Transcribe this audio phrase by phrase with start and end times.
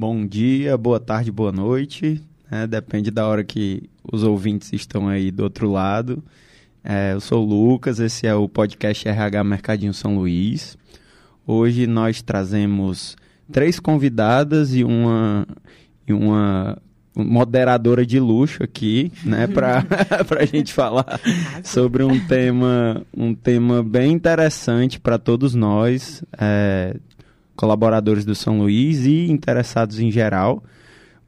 [0.00, 2.22] Bom dia, boa tarde, boa noite.
[2.48, 2.68] Né?
[2.68, 6.22] Depende da hora que os ouvintes estão aí do outro lado.
[6.84, 10.78] É, eu sou o Lucas, esse é o podcast RH Mercadinho São Luís.
[11.44, 13.16] Hoje nós trazemos
[13.50, 15.44] três convidadas e uma,
[16.06, 16.78] e uma
[17.16, 19.82] moderadora de luxo aqui, né, para
[20.38, 21.20] a gente falar
[21.64, 26.94] sobre um tema, um tema bem interessante para todos nós, é,
[27.58, 30.62] colaboradores do São Luís e interessados em geral.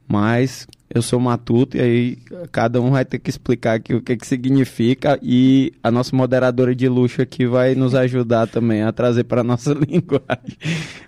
[0.07, 2.17] Mas eu sou matuto e aí
[2.51, 6.73] cada um vai ter que explicar aqui o que, que significa e a nossa moderadora
[6.73, 10.57] de luxo aqui vai nos ajudar também a trazer para nossa linguagem.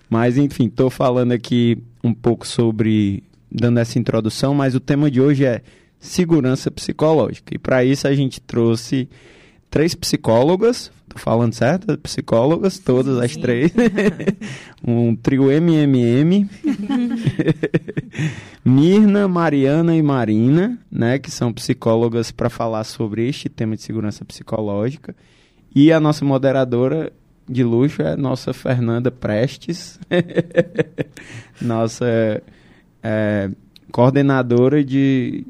[0.08, 5.20] Mas enfim, estou falando aqui um pouco sobre dando essa introdução, mas o tema de
[5.20, 5.62] hoje é
[5.98, 7.54] segurança psicológica.
[7.54, 9.08] E para isso a gente trouxe
[9.70, 11.96] três psicólogas, falando certo?
[11.98, 13.24] Psicólogas, todas Sim.
[13.24, 13.72] as três.
[14.86, 16.48] um trio MMM.
[18.64, 24.24] Mirna, Mariana e Marina, né, que são psicólogas para falar sobre este tema de segurança
[24.24, 25.14] psicológica.
[25.74, 27.12] E a nossa moderadora
[27.48, 29.98] de luxo é a nossa Fernanda Prestes.
[31.60, 32.42] nossa
[33.02, 33.50] é,
[33.92, 35.44] coordenadora de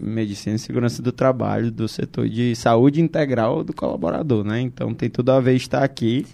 [0.00, 4.60] Medicina e Segurança do Trabalho do setor de saúde integral do colaborador, né?
[4.60, 6.26] Então tem tudo a ver estar aqui.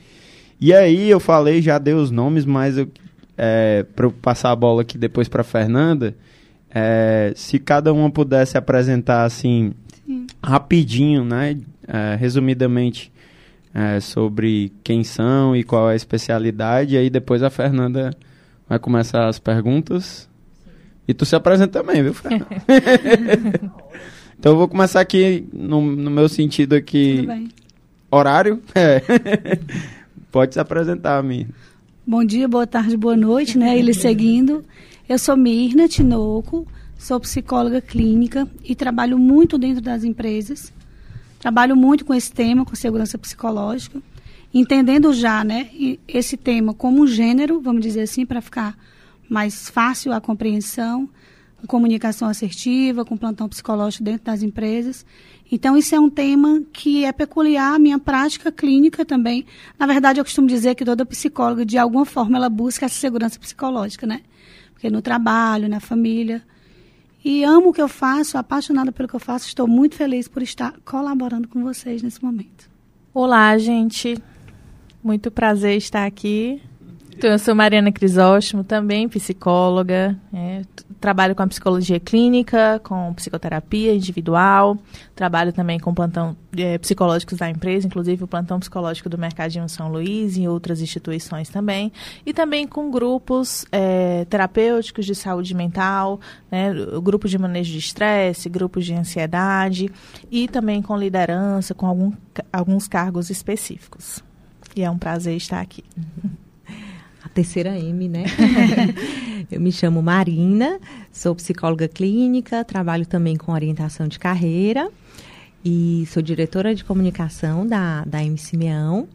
[0.60, 2.88] E aí eu falei, já dei os nomes, mas eu,
[3.36, 6.14] é, para eu passar a bola aqui depois para Fernanda,
[6.70, 9.72] é, se cada uma pudesse apresentar assim
[10.06, 10.26] Sim.
[10.42, 11.56] rapidinho, né?
[11.86, 13.12] É, resumidamente
[13.74, 18.10] é, sobre quem são e qual é a especialidade, e aí depois a Fernanda
[18.68, 20.28] vai começar as perguntas
[21.06, 22.46] e tu se apresenta também, viu, Fernanda?
[24.38, 27.16] então eu vou começar aqui no, no meu sentido aqui.
[27.16, 27.48] Tudo bem.
[28.10, 28.62] Horário?
[28.74, 29.02] É.
[30.30, 31.52] Pode se apresentar, Mirna.
[32.06, 33.78] Bom dia, boa tarde, boa noite, né?
[33.78, 34.64] Ele seguindo.
[35.08, 36.66] Eu sou Mirna Tinoco,
[36.98, 40.72] sou psicóloga clínica e trabalho muito dentro das empresas.
[41.38, 44.00] Trabalho muito com esse tema, com segurança psicológica,
[44.52, 45.68] entendendo já, né,
[46.08, 48.76] esse tema como um gênero, vamos dizer assim, para ficar
[49.28, 51.08] mais fácil a compreensão,
[51.60, 55.04] com comunicação assertiva, com plantão psicológico dentro das empresas.
[55.50, 59.46] Então, isso é um tema que é peculiar à minha prática clínica também.
[59.78, 63.38] Na verdade, eu costumo dizer que toda psicóloga, de alguma forma, ela busca essa segurança
[63.38, 64.22] psicológica, né?
[64.72, 66.42] Porque no trabalho, na família.
[67.24, 69.46] E amo o que eu faço, apaixonada pelo que eu faço.
[69.46, 72.68] Estou muito feliz por estar colaborando com vocês nesse momento.
[73.12, 74.18] Olá, gente.
[75.02, 76.60] Muito prazer estar aqui
[77.16, 80.18] então, eu sou Mariana Crisóstomo, também psicóloga.
[80.32, 80.62] É,
[81.00, 84.76] trabalho com a psicologia clínica, com psicoterapia individual.
[85.14, 89.88] Trabalho também com plantão é, psicológicos da empresa, inclusive o plantão psicológico do Mercadinho São
[89.88, 91.92] Luís e outras instituições também.
[92.26, 96.20] E também com grupos é, terapêuticos de saúde mental,
[96.50, 99.90] né, grupos de manejo de estresse, grupos de ansiedade
[100.30, 102.12] e também com liderança, com algum,
[102.52, 104.22] alguns cargos específicos.
[104.74, 105.84] E é um prazer estar aqui.
[107.34, 108.24] Terceira M, né?
[109.50, 110.78] eu me chamo Marina,
[111.12, 114.88] sou psicóloga clínica, trabalho também com orientação de carreira
[115.64, 119.08] e sou diretora de comunicação da, da M Simeão.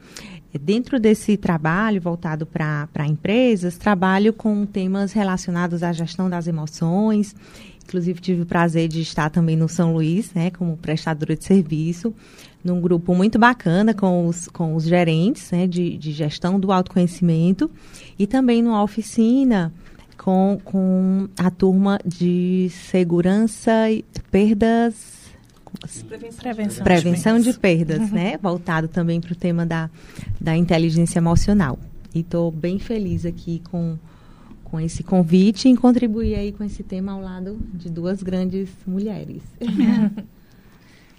[0.61, 7.35] Dentro desse trabalho voltado para empresas, trabalho com temas relacionados à gestão das emoções.
[7.89, 12.13] Inclusive, tive o prazer de estar também no São Luís, né, como prestadora de serviço,
[12.63, 17.69] num grupo muito bacana com os, com os gerentes né, de, de gestão do autoconhecimento
[18.17, 19.73] e também numa oficina
[20.15, 25.17] com, com a turma de segurança e perdas.
[26.37, 28.15] Prevenção, prevenção de, de perdas, uhum.
[28.15, 28.37] né?
[28.39, 29.89] Voltado também para o tema da,
[30.39, 31.79] da inteligência emocional.
[32.13, 33.97] E estou bem feliz aqui com,
[34.69, 39.41] com esse convite em contribuir aí com esse tema ao lado de duas grandes mulheres.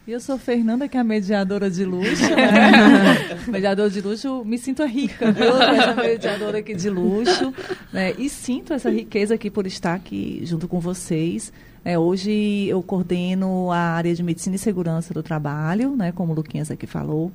[0.07, 2.23] E eu sou Fernanda, que é a mediadora de luxo.
[2.35, 3.37] Né?
[3.47, 5.63] mediadora de luxo, me sinto rica, viu?
[5.63, 7.53] Essa mediadora aqui de luxo.
[7.93, 8.15] Né?
[8.19, 11.53] E sinto essa riqueza aqui por estar aqui junto com vocês.
[11.85, 16.35] É, hoje eu coordeno a área de medicina e segurança do trabalho, né, como o
[16.35, 17.31] Luquinhas aqui falou.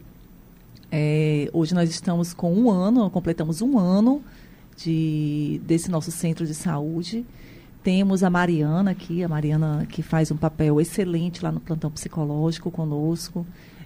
[0.91, 4.21] É, hoje nós estamos com um ano, completamos um ano
[4.77, 7.25] de, desse nosso centro de saúde.
[7.83, 12.71] Temos a Mariana aqui, a Mariana que faz um papel excelente lá no plantão psicológico
[12.71, 13.45] conosco.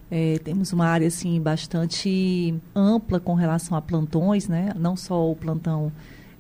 [0.10, 4.72] É, temos uma área assim bastante ampla com relação a plantões, né?
[4.76, 5.92] Não só o plantão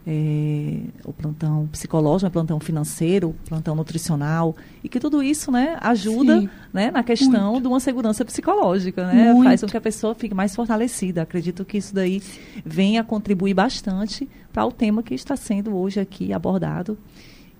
[0.07, 5.78] é, o plantão psicológico, o plantão financeiro, o plantão nutricional, e que tudo isso né,
[5.81, 7.62] ajuda né, na questão Muito.
[7.62, 9.36] de uma segurança psicológica, né?
[9.44, 11.22] faz com que a pessoa fique mais fortalecida.
[11.22, 12.24] Acredito que isso daí
[12.66, 16.98] venha contribuir bastante para o tema que está sendo hoje aqui abordado.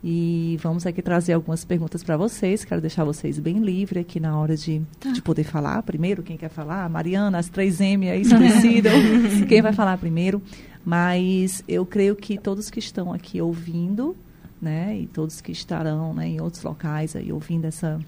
[0.03, 2.63] E vamos aqui trazer algumas perguntas para vocês.
[2.63, 5.12] Quero deixar vocês bem livres aqui na hora de, tá.
[5.12, 5.83] de poder falar.
[5.83, 6.89] Primeiro, quem quer falar?
[6.89, 8.94] Mariana, as três M aí se decidam.
[9.47, 10.41] quem vai falar primeiro?
[10.86, 14.15] Mas eu creio que todos que estão aqui ouvindo,
[14.62, 18.00] né, e todos que estarão né, em outros locais aí ouvindo essa,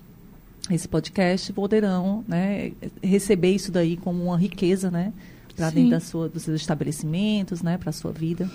[0.70, 2.72] esse podcast poderão né,
[3.04, 5.12] receber isso daí como uma riqueza, né,
[5.62, 8.50] para dentro da sua, dos seus estabelecimentos, né, para a sua vida.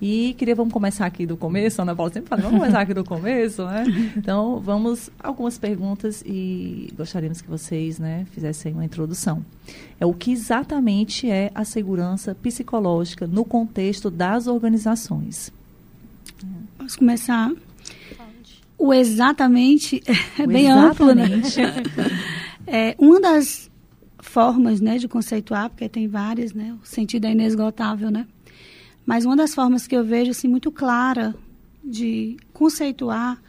[0.00, 2.92] E queria, vamos começar aqui do começo, a Ana Paula sempre fala, vamos começar aqui
[2.92, 3.84] do começo, né?
[4.16, 9.44] Então, vamos algumas perguntas e gostaríamos que vocês, né, fizessem uma introdução.
[10.00, 15.52] É o que exatamente é a segurança psicológica no contexto das organizações?
[16.76, 17.52] Posso começar?
[18.76, 20.02] O exatamente
[20.36, 21.60] é o bem exatamente.
[21.60, 22.12] amplo, né?
[22.66, 23.70] é, uma das
[24.22, 26.78] formas, né, de conceituar, porque tem várias, né?
[26.82, 28.26] O sentido é inesgotável, né?
[29.04, 31.34] Mas uma das formas que eu vejo assim muito clara
[31.84, 33.42] de conceituar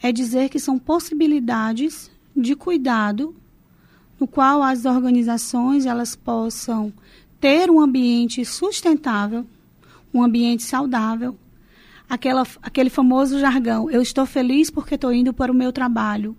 [0.00, 3.34] é dizer que são possibilidades de cuidado
[4.20, 6.92] no qual as organizações elas possam
[7.40, 9.46] ter um ambiente sustentável,
[10.12, 11.36] um ambiente saudável,
[12.08, 16.36] aquela, aquele famoso jargão, eu estou feliz porque estou indo para o meu trabalho.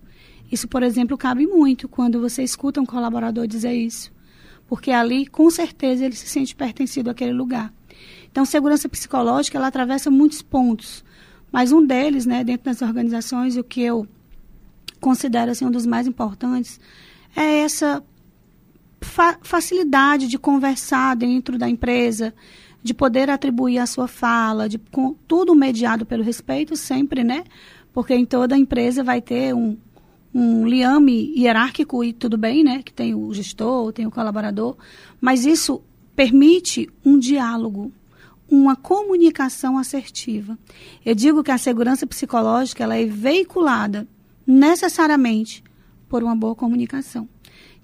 [0.51, 4.11] Isso, por exemplo, cabe muito quando você escuta um colaborador dizer isso,
[4.67, 7.73] porque ali, com certeza, ele se sente pertencido àquele lugar.
[8.31, 11.03] Então, segurança psicológica, ela atravessa muitos pontos,
[11.51, 14.07] mas um deles, né, dentro das organizações, o que eu
[14.99, 16.79] considero assim, um dos mais importantes,
[17.35, 18.03] é essa
[19.01, 22.33] fa facilidade de conversar dentro da empresa,
[22.83, 27.43] de poder atribuir a sua fala, de com, tudo mediado pelo respeito sempre, né?
[27.93, 29.77] Porque em toda empresa vai ter um,
[30.33, 32.83] um liame hierárquico e tudo bem, né?
[32.83, 34.77] Que tem o gestor, tem o colaborador,
[35.19, 35.81] mas isso
[36.15, 37.91] permite um diálogo,
[38.49, 40.57] uma comunicação assertiva.
[41.05, 44.07] Eu digo que a segurança psicológica ela é veiculada
[44.45, 45.63] necessariamente
[46.07, 47.27] por uma boa comunicação.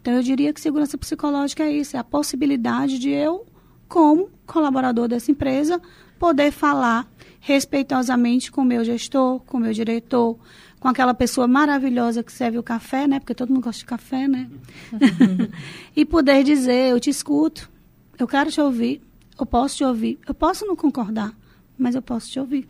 [0.01, 3.45] Então eu diria que segurança psicológica é isso, é a possibilidade de eu,
[3.88, 5.81] como colaborador dessa empresa,
[6.19, 7.07] poder falar
[7.39, 10.38] respeitosamente com o meu gestor, com o meu diretor,
[10.86, 13.20] com aquela pessoa maravilhosa que serve o café, né?
[13.20, 14.48] Porque todo mundo gosta de café, né?
[15.96, 17.72] e poder dizer, eu te escuto,
[18.20, 19.02] eu quero te ouvir,
[19.40, 20.20] eu posso te ouvir.
[20.28, 21.36] Eu posso não concordar,
[21.76, 22.70] mas eu posso te ouvir.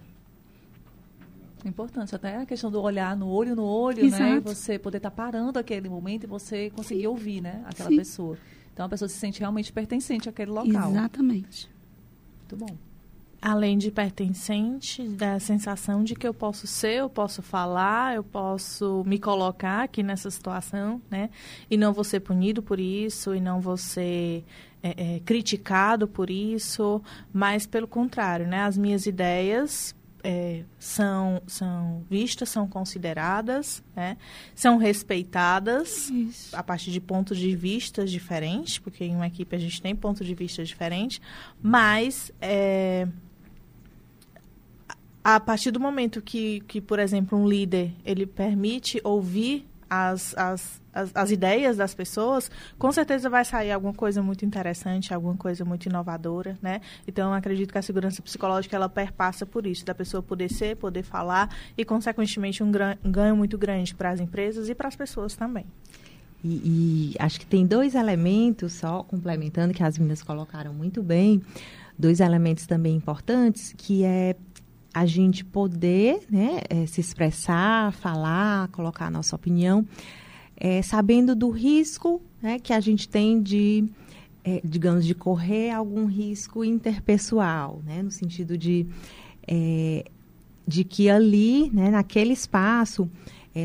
[1.65, 4.07] Importante, até a questão do olhar no olho no olho, né?
[4.07, 4.23] Exato.
[4.23, 4.39] né?
[4.39, 7.07] Você poder estar tá parando aquele momento e você conseguir Sim.
[7.07, 7.65] ouvir, né?
[7.65, 7.97] Aquela Sim.
[7.97, 8.37] pessoa.
[8.73, 10.89] Então a pessoa se sente realmente pertencente àquele local.
[10.89, 11.69] Exatamente.
[12.39, 12.77] Muito bom.
[13.47, 19.03] Além de pertencente, da sensação de que eu posso ser, eu posso falar, eu posso
[19.05, 21.29] me colocar aqui nessa situação, né?
[21.69, 24.43] E não vou ser punido por isso, e não vou ser
[24.81, 26.99] é, é, criticado por isso,
[27.31, 28.63] mas pelo contrário, né?
[28.63, 29.93] As minhas ideias
[30.23, 34.17] é, são, são vistas, são consideradas, né?
[34.55, 36.55] são respeitadas Isso.
[36.55, 40.25] a partir de pontos de vista diferentes, porque em uma equipe a gente tem pontos
[40.25, 41.21] de vista diferentes,
[41.61, 43.07] mas é,
[45.25, 50.79] a partir do momento que, que, por exemplo, um líder ele permite ouvir as, as,
[50.93, 55.65] as, as, ideias das pessoas, com certeza vai sair alguma coisa muito interessante, alguma coisa
[55.65, 56.79] muito inovadora, né?
[57.07, 61.01] Então, acredito que a segurança psicológica, ela perpassa por isso, da pessoa poder ser, poder
[61.01, 62.71] falar e, consequentemente, um,
[63.03, 65.65] um ganho muito grande para as empresas e para as pessoas também.
[66.43, 71.41] E, e acho que tem dois elementos, só complementando, que as meninas colocaram muito bem,
[71.97, 74.35] dois elementos também importantes, que é
[74.95, 79.85] a gente poder né, é, se expressar, falar, colocar a nossa opinião,
[80.55, 83.83] é, sabendo do risco né, que a gente tem de,
[84.41, 88.87] é, digamos, de correr algum risco interpessoal, né, no sentido de,
[90.65, 93.09] de que ali, né, naquele espaço,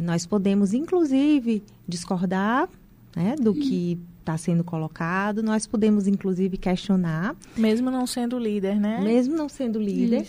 [0.03, 2.69] nós podemos, inclusive, discordar
[3.15, 5.43] né, do que está sendo colocado.
[5.43, 7.35] Nós podemos, inclusive, questionar.
[7.57, 9.01] Mesmo não sendo líder, né?
[9.03, 10.27] Mesmo não sendo líder.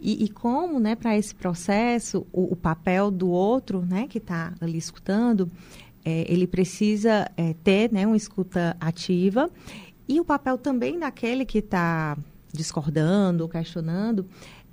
[0.00, 4.54] E, e, como, né, para esse processo, o, o, papel do outro, né, que está
[4.60, 5.50] ali escutando,
[6.04, 9.50] é, ele precisa é, ter, né, uma escuta ativa.
[10.08, 12.16] E o papel também daquele que está
[12.52, 14.26] discordando ou questionando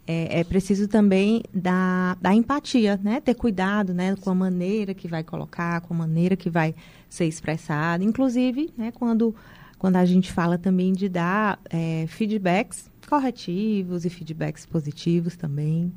[0.08, 3.20] é, é, preciso também da, da empatia, né?
[3.20, 4.16] Ter cuidado, né?
[4.16, 6.74] Com a maneira que vai colocar, com a maneira que vai
[7.10, 8.04] ser expressada.
[8.04, 8.92] Inclusive, né?
[8.92, 9.36] Quando,
[9.78, 15.92] quando a gente fala também de dar é, feedbacks corretivos e feedbacks positivos também.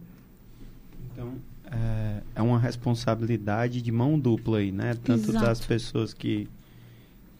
[1.12, 1.34] Então,
[1.70, 4.94] é, é uma responsabilidade de mão dupla aí, né?
[4.94, 5.44] Tanto Exato.
[5.44, 6.48] das pessoas que,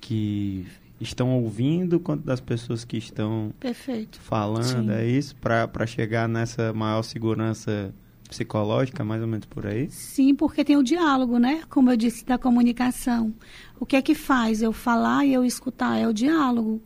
[0.01, 0.67] que
[1.01, 4.21] estão ouvindo, quanto das pessoas que estão Perfeito.
[4.21, 4.91] falando, Sim.
[4.91, 5.35] é isso?
[5.37, 7.95] Para chegar nessa maior segurança
[8.31, 9.91] psicológica, mais ou menos por aí?
[9.91, 11.63] Sim, porque tem o diálogo, né?
[11.69, 13.35] Como eu disse, da comunicação.
[13.79, 15.99] O que é que faz eu falar e eu escutar?
[15.99, 16.81] É o diálogo.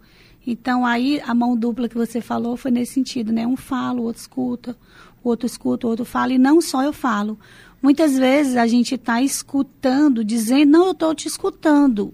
[0.47, 3.47] Então, aí, a mão dupla que você falou foi nesse sentido, né?
[3.47, 4.77] Um fala, o outro escuta,
[5.23, 6.33] o outro escuta, o outro fala.
[6.33, 7.39] E não só eu falo.
[7.81, 12.13] Muitas vezes a gente está escutando, dizendo, não, eu estou te escutando.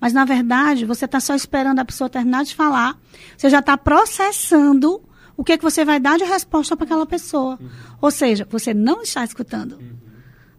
[0.00, 2.98] Mas, na verdade, você está só esperando a pessoa terminar de falar.
[3.36, 5.00] Você já está processando
[5.36, 7.58] o que, é que você vai dar de resposta para aquela pessoa.
[8.00, 9.78] Ou seja, você não está escutando.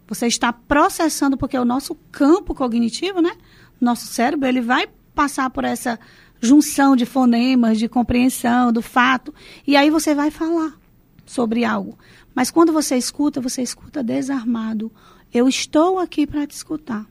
[0.06, 3.32] Você está processando, porque o nosso campo cognitivo, né?
[3.80, 5.98] Nosso cérebro, ele vai passar por essa
[6.40, 9.34] junção de fonemas, de compreensão, do fato.
[9.66, 10.78] E aí você vai falar
[11.24, 11.98] sobre algo.
[12.34, 14.92] Mas quando você escuta, você escuta desarmado.
[15.32, 17.06] Eu estou aqui para te escutar.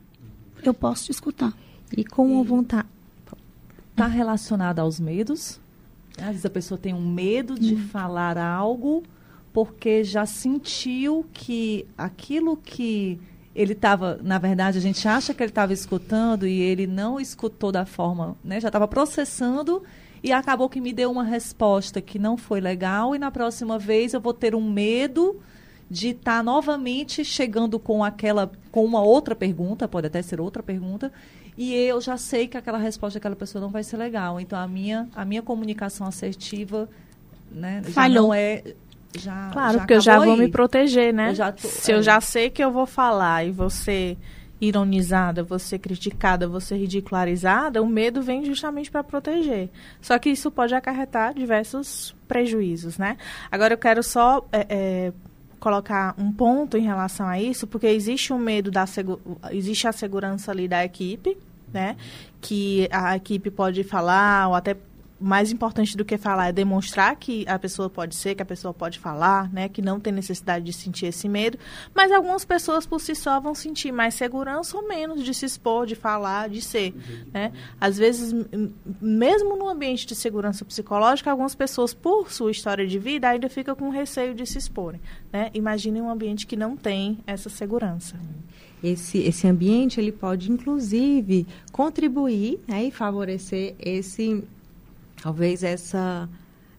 [0.64, 1.54] Eu posso te escutar.
[1.96, 2.88] E com uma vontade.
[3.92, 5.60] Está relacionado aos medos.
[6.18, 9.04] Às vezes a pessoa tem um medo de falar algo
[9.52, 13.20] porque já sentiu que aquilo que
[13.56, 17.72] ele estava, na verdade, a gente acha que ele estava escutando e ele não escutou
[17.72, 18.60] da forma, né?
[18.60, 19.84] Já estava processando
[20.24, 24.14] e acabou que me deu uma resposta que não foi legal e na próxima vez
[24.14, 25.40] eu vou ter um medo
[25.90, 31.12] de estar novamente chegando com aquela com uma outra pergunta, pode até ser outra pergunta,
[31.58, 34.40] e eu já sei que aquela resposta daquela pessoa não vai ser legal.
[34.40, 36.90] Então a minha a minha comunicação assertiva,
[37.52, 38.28] né, já Falhou.
[38.28, 38.64] não é
[39.18, 40.46] já Claro, já porque eu já acabou vou aí.
[40.48, 41.30] me proteger, né?
[41.30, 41.96] Eu já tô- Se é.
[41.96, 44.18] eu já sei que eu vou falar e você
[44.60, 49.70] ironizada, você criticada, você ridicularizada, o medo vem justamente para proteger.
[50.02, 53.18] Só que isso pode acarretar diversos prejuízos, né?
[53.52, 55.14] Agora eu quero só é, é,
[55.64, 58.84] colocar um ponto em relação a isso, porque existe um medo da
[59.50, 61.38] existe a segurança ali da equipe,
[61.72, 61.96] né?
[62.42, 64.76] Que a equipe pode falar ou até
[65.24, 68.74] mais importante do que falar é demonstrar que a pessoa pode ser, que a pessoa
[68.74, 69.70] pode falar, né?
[69.70, 71.58] Que não tem necessidade de sentir esse medo.
[71.96, 75.86] Mas algumas pessoas por si só vão sentir mais segurança ou menos de se expor,
[75.86, 76.94] de falar, de ser,
[77.32, 77.54] né?
[77.80, 78.34] Às vezes,
[79.02, 83.76] mesmo no ambiente de segurança psicológica, algumas pessoas, por sua história de vida, ainda ficam
[83.76, 85.00] com receio de se exporem,
[85.32, 85.50] né?
[85.54, 88.20] Imaginem um ambiente que não tem essa segurança.
[88.84, 94.44] Esse, esse ambiente ele pode inclusive contribuir né, e favorecer esse
[95.22, 96.30] talvez essa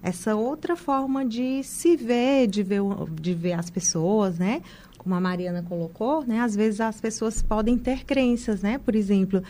[0.05, 2.83] essa outra forma de se ver, de ver,
[3.19, 4.61] de ver as pessoas, né?
[4.99, 6.41] Como a Mariana colocou, né?
[6.41, 8.77] Às vezes as pessoas podem ter crenças, né?
[8.77, 9.43] Por exemplo,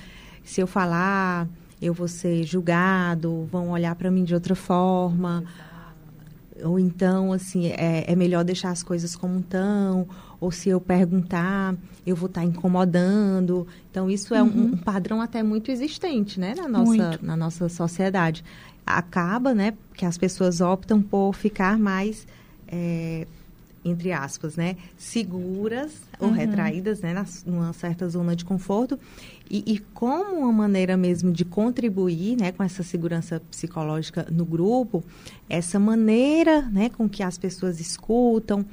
[0.45, 1.49] se eu falar,
[1.83, 5.43] eu vou ser julgado, vão olhar para mim de outra forma.
[6.63, 10.07] Ou então, assim, é, é melhor deixar as coisas como estão.
[10.41, 11.75] Ou se eu perguntar,
[12.07, 13.67] eu vou estar incomodando.
[13.91, 16.55] Então, isso é um, um padrão até muito existente, né?
[16.57, 17.27] Na nossa, Muito.
[17.27, 18.45] na nossa sociedade.
[18.87, 19.75] Acaba, né?
[19.95, 22.27] Que as pessoas optam por ficar mais,
[22.69, 23.27] é,
[23.85, 24.77] entre aspas, né?
[24.97, 27.15] Seguras ou retraídas, né?
[27.47, 28.99] Numa certa zona de conforto.
[29.51, 35.05] E, e como uma maneira mesmo de contribuir né, com essa segurança psicológica no grupo,
[35.49, 38.65] essa maneira né, com que as pessoas escutam,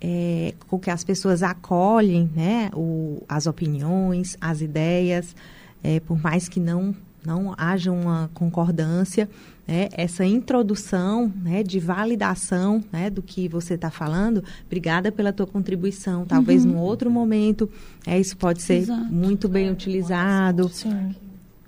[0.00, 5.34] é, com que as pessoas acolhem né, o, as opiniões, as ideias,
[5.82, 6.94] é, por mais que não,
[7.26, 9.28] não haja uma concordância,
[9.66, 15.46] né, essa introdução né, de validação né, do que você está falando, obrigada pela tua
[15.46, 17.68] contribuição, talvez num outro momento,
[18.06, 19.12] é, isso pode ser Exato.
[19.12, 20.68] muito bem utilizado.
[20.68, 21.14] Sim.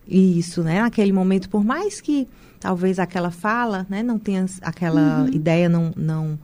[0.07, 0.81] Isso, né?
[0.81, 2.27] Naquele momento, por mais que
[2.61, 6.39] talvez aquela fala, né, não tenha aquela ideia não, não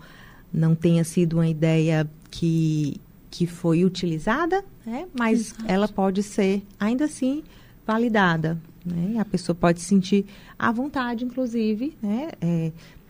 [0.52, 5.06] não tenha sido uma ideia que que foi utilizada, né?
[5.12, 5.64] Mas Exato.
[5.66, 7.42] ela pode ser ainda assim
[7.86, 9.12] validada, né?
[9.14, 10.26] E a pessoa pode se sentir
[10.58, 12.28] à vontade, inclusive, né?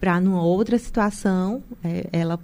[0.01, 2.39] para numa outra situação, é, ela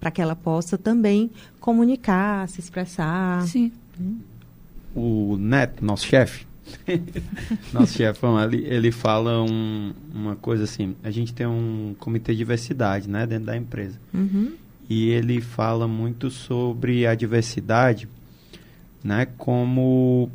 [0.00, 3.42] para que ela possa também comunicar, se expressar.
[3.46, 3.70] Sim.
[4.96, 6.44] o Neto, nosso chefe,
[7.72, 12.38] nosso chefão, ele, ele fala um- uma coisa assim, a gente tem um comitê de
[12.38, 13.98] diversidade, né, dentro da empresa.
[14.12, 14.52] Uhum.
[14.90, 18.08] E ele fala muito sobre a diversidade,
[19.04, 20.30] né, como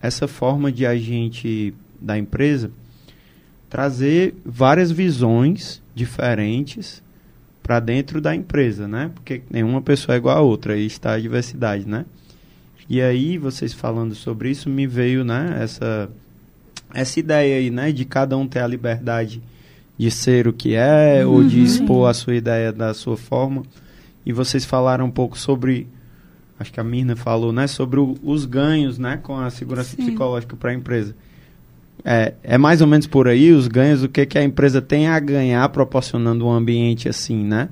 [0.00, 2.70] essa forma de a gente, da empresa,
[3.68, 7.02] trazer várias visões diferentes
[7.62, 9.10] para dentro da empresa, né?
[9.14, 12.06] Porque nenhuma pessoa é igual a outra, aí está a diversidade, né?
[12.88, 16.08] E aí, vocês falando sobre isso, me veio, né, essa,
[16.94, 19.42] essa ideia aí, né, de cada um ter a liberdade
[19.98, 21.32] de ser o que é uhum.
[21.32, 23.64] ou de expor a sua ideia da sua forma.
[24.24, 25.86] E vocês falaram um pouco sobre,
[26.58, 30.04] acho que a Mirna falou, né, sobre o, os ganhos, né, com a segurança Sim.
[30.04, 31.14] psicológica para a empresa.
[32.04, 35.08] É, é mais ou menos por aí os ganhos, o que, que a empresa tem
[35.08, 37.68] a ganhar proporcionando um ambiente assim, né?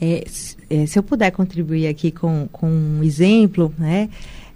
[0.00, 0.24] É,
[0.70, 4.08] é, se eu puder contribuir aqui com, com um exemplo, né?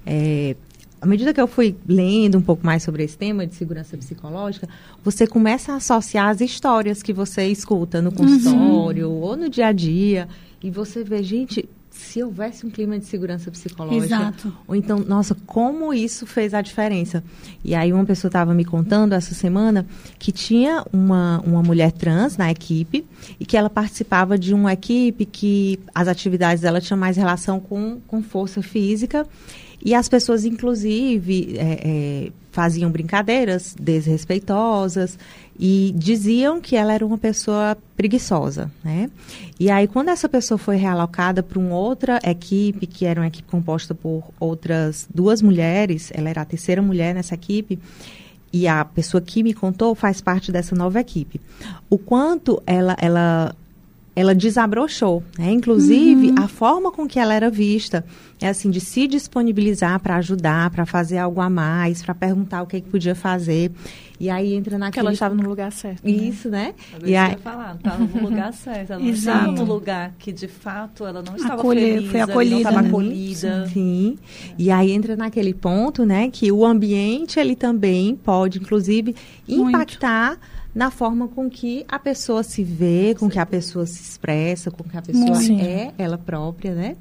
[0.06, 0.56] É,
[1.00, 4.68] à medida que eu fui lendo um pouco mais sobre esse tema de segurança psicológica,
[5.04, 9.20] você começa a associar as histórias que você escuta no consultório uhum.
[9.20, 10.28] ou no dia a dia.
[10.62, 14.04] E você vê, gente, se houvesse um clima de segurança psicológica.
[14.04, 14.52] Exato.
[14.66, 17.22] Ou então, nossa, como isso fez a diferença.
[17.64, 19.84] E aí uma pessoa estava me contando essa semana
[20.18, 23.04] que tinha uma, uma mulher trans na equipe
[23.38, 28.00] e que ela participava de uma equipe que as atividades dela tinham mais relação com,
[28.06, 29.26] com força física
[29.84, 35.16] e as pessoas, inclusive, é, é, faziam brincadeiras desrespeitosas
[35.56, 39.08] e diziam que ela era uma pessoa preguiçosa, né?
[39.60, 43.48] E aí, quando essa pessoa foi realocada para uma outra equipe, que era uma equipe
[43.48, 47.78] composta por outras duas mulheres, ela era a terceira mulher nessa equipe,
[48.52, 51.40] e a pessoa que me contou faz parte dessa nova equipe.
[51.88, 53.54] O quanto ela, ela
[54.18, 55.22] ela desabrochou.
[55.38, 55.52] Né?
[55.52, 56.34] Inclusive, uhum.
[56.38, 58.04] a forma com que ela era vista
[58.40, 62.66] é assim, de se disponibilizar para ajudar, para fazer algo a mais, para perguntar o
[62.66, 63.70] que, que podia fazer.
[64.18, 64.90] E aí entra naquele...
[64.90, 66.04] Porque ela estava no lugar certo.
[66.04, 66.10] Né?
[66.10, 66.74] Isso, né?
[67.00, 67.36] Eu e aí...
[67.36, 68.92] falar, estava no lugar certo.
[68.92, 72.54] Ela não estava no lugar que, de fato, ela não estava Acolher, feliz, foi acolhida,
[72.54, 72.88] não estava né?
[72.88, 73.66] acolhida.
[73.68, 74.18] Sim.
[74.50, 74.54] É.
[74.58, 79.14] E aí entra naquele ponto, né, que o ambiente, ele também pode, inclusive,
[79.48, 80.30] impactar...
[80.30, 84.70] Muito na forma com que a pessoa se vê, com que a pessoa se expressa,
[84.70, 85.60] com que a pessoa Sim.
[85.60, 86.96] é ela própria, né?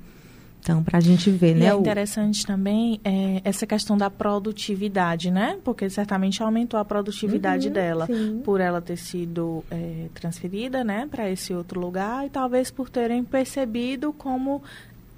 [0.60, 1.68] Então, para a gente ver, e né?
[1.68, 2.48] É interessante o...
[2.48, 5.60] também é, essa questão da produtividade, né?
[5.64, 8.42] Porque certamente aumentou a produtividade uhum, dela sim.
[8.44, 13.24] por ela ter sido é, transferida, né, para esse outro lugar e talvez por terem
[13.24, 14.64] percebido como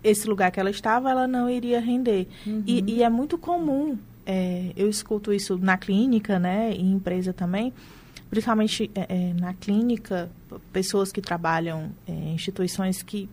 [0.04, 2.28] esse lugar que ela estava, ela não iria render.
[2.46, 2.64] Uhum.
[2.68, 7.72] E, e, é muito comum, é, eu escuto isso na clínica, né, em empresa também
[8.30, 10.30] principalmente é, é, na clínica,
[10.72, 13.30] pessoas que trabalham é, em instituições que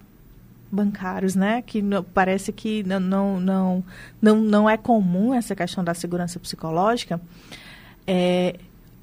[0.70, 3.84] bancários, né, que não, parece que não, não, não,
[4.20, 7.20] não, não é comum essa questão da segurança psicológica,
[8.06, 8.56] é,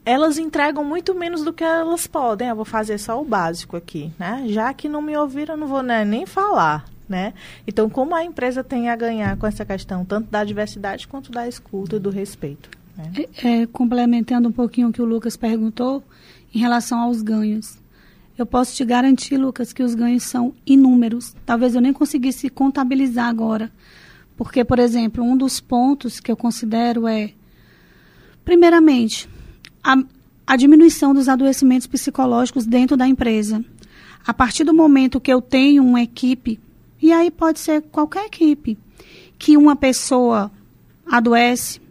[0.06, 2.50] elas entregam muito menos do que elas podem.
[2.50, 4.44] Eu vou fazer só o básico aqui, né?
[4.48, 7.34] Já que não me ouviram, não vou né, nem falar, né?
[7.66, 11.48] Então, como a empresa tem a ganhar com essa questão, tanto da diversidade quanto da
[11.48, 12.70] escuta e do respeito?
[12.98, 16.04] É, é, complementando um pouquinho o que o Lucas perguntou,
[16.54, 17.82] em relação aos ganhos.
[18.38, 21.36] Eu posso te garantir, Lucas, que os ganhos são inúmeros.
[21.46, 23.72] Talvez eu nem conseguisse contabilizar agora.
[24.36, 27.34] Porque, por exemplo, um dos pontos que eu considero é,
[28.44, 29.30] primeiramente,
[29.84, 29.96] a,
[30.46, 33.64] a diminuição dos adoecimentos psicológicos dentro da empresa.
[34.26, 36.60] A partir do momento que eu tenho uma equipe,
[37.02, 38.78] e aí pode ser qualquer equipe,
[39.38, 40.52] que uma pessoa
[41.06, 41.83] adoece,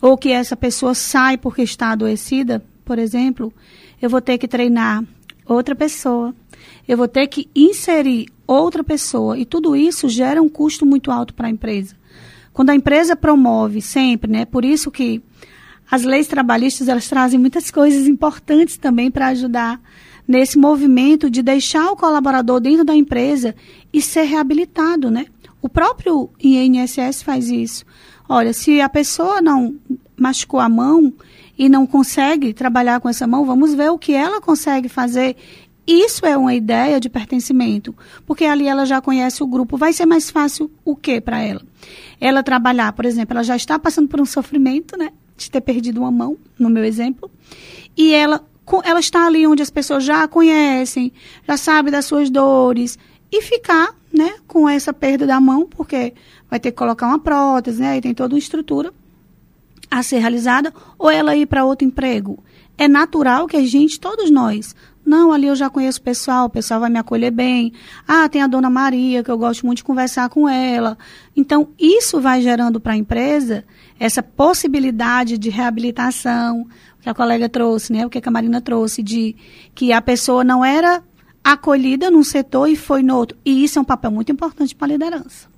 [0.00, 3.52] ou que essa pessoa sai porque está adoecida, por exemplo,
[4.00, 5.04] eu vou ter que treinar
[5.46, 6.34] outra pessoa,
[6.86, 11.34] eu vou ter que inserir outra pessoa, e tudo isso gera um custo muito alto
[11.34, 11.96] para a empresa.
[12.52, 15.22] Quando a empresa promove sempre, né, por isso que
[15.90, 19.80] as leis trabalhistas elas trazem muitas coisas importantes também para ajudar
[20.26, 23.54] nesse movimento de deixar o colaborador dentro da empresa
[23.92, 25.26] e ser reabilitado, né?
[25.62, 27.84] O próprio INSS faz isso.
[28.28, 29.76] Olha, se a pessoa não
[30.16, 31.12] machucou a mão
[31.58, 35.36] e não consegue trabalhar com essa mão, vamos ver o que ela consegue fazer.
[35.86, 37.94] Isso é uma ideia de pertencimento,
[38.26, 39.76] porque ali ela já conhece o grupo.
[39.76, 41.62] Vai ser mais fácil o que para ela?
[42.20, 45.10] Ela trabalhar, por exemplo, ela já está passando por um sofrimento, né?
[45.36, 47.30] De ter perdido uma mão, no meu exemplo.
[47.96, 48.44] E ela,
[48.82, 51.12] ela está ali onde as pessoas já a conhecem,
[51.46, 52.98] já sabe das suas dores.
[53.30, 56.14] E ficar, né, com essa perda da mão, porque
[56.50, 57.90] vai ter que colocar uma prótese, né?
[57.90, 58.92] Aí tem toda uma estrutura
[59.90, 62.42] a ser realizada, ou ela ir para outro emprego.
[62.76, 64.74] É natural que a gente, todos nós,
[65.06, 67.72] não, ali eu já conheço o pessoal, o pessoal vai me acolher bem.
[68.08, 70.98] Ah, tem a dona Maria, que eu gosto muito de conversar com ela.
[71.36, 73.64] Então, isso vai gerando para a empresa
[74.00, 76.66] essa possibilidade de reabilitação,
[77.00, 78.04] que a colega trouxe, né?
[78.04, 79.36] O que a Marina trouxe, de
[79.76, 81.00] que a pessoa não era
[81.44, 83.38] acolhida num setor e foi no outro.
[83.44, 85.55] E isso é um papel muito importante para a liderança.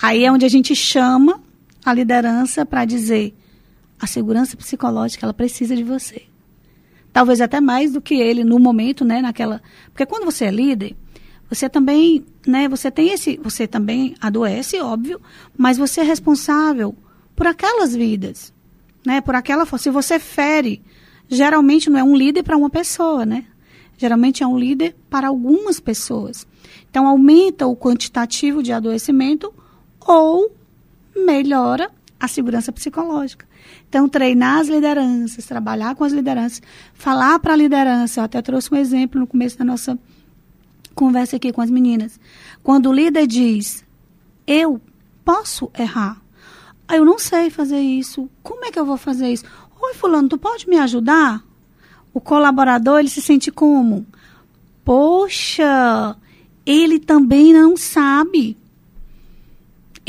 [0.00, 1.40] Aí é onde a gente chama
[1.84, 3.34] a liderança para dizer
[3.98, 6.22] a segurança psicológica ela precisa de você.
[7.12, 10.96] Talvez até mais do que ele no momento, né, naquela, porque quando você é líder,
[11.48, 15.20] você também, né, você tem esse, você também adoece, óbvio,
[15.56, 16.94] mas você é responsável
[17.34, 18.54] por aquelas vidas,
[19.04, 20.82] né, por aquela, se você fere,
[21.28, 23.44] geralmente não é um líder para uma pessoa, né?
[24.00, 26.46] geralmente é um líder para algumas pessoas.
[26.88, 29.52] Então, aumenta o quantitativo de adoecimento
[30.06, 30.54] ou
[31.14, 33.46] melhora a segurança psicológica.
[33.88, 36.62] Então, treinar as lideranças, trabalhar com as lideranças,
[36.94, 38.20] falar para a liderança.
[38.20, 39.98] Eu até trouxe um exemplo no começo da nossa
[40.94, 42.20] conversa aqui com as meninas.
[42.62, 43.84] Quando o líder diz,
[44.46, 44.80] eu
[45.24, 46.20] posso errar.
[46.92, 48.28] Eu não sei fazer isso.
[48.42, 49.44] Como é que eu vou fazer isso?
[49.80, 51.42] Oi, fulano, tu pode me ajudar?
[52.12, 54.06] O colaborador, ele se sente como?
[54.84, 56.16] Poxa,
[56.66, 58.58] ele também não sabe.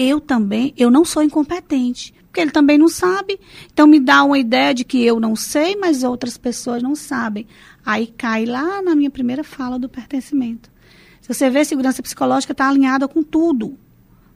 [0.02, 3.40] Eu também, eu não sou incompetente, porque ele também não sabe.
[3.72, 7.48] Então me dá uma ideia de que eu não sei, mas outras pessoas não sabem.
[7.86, 10.72] Aí cai lá na minha primeira fala do pertencimento.
[11.20, 13.78] Se você vê, segurança psicológica está alinhada com tudo.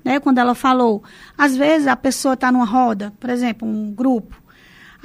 [0.03, 0.19] Né?
[0.19, 1.03] Quando ela falou,
[1.37, 4.35] às vezes a pessoa está numa roda, por exemplo, um grupo,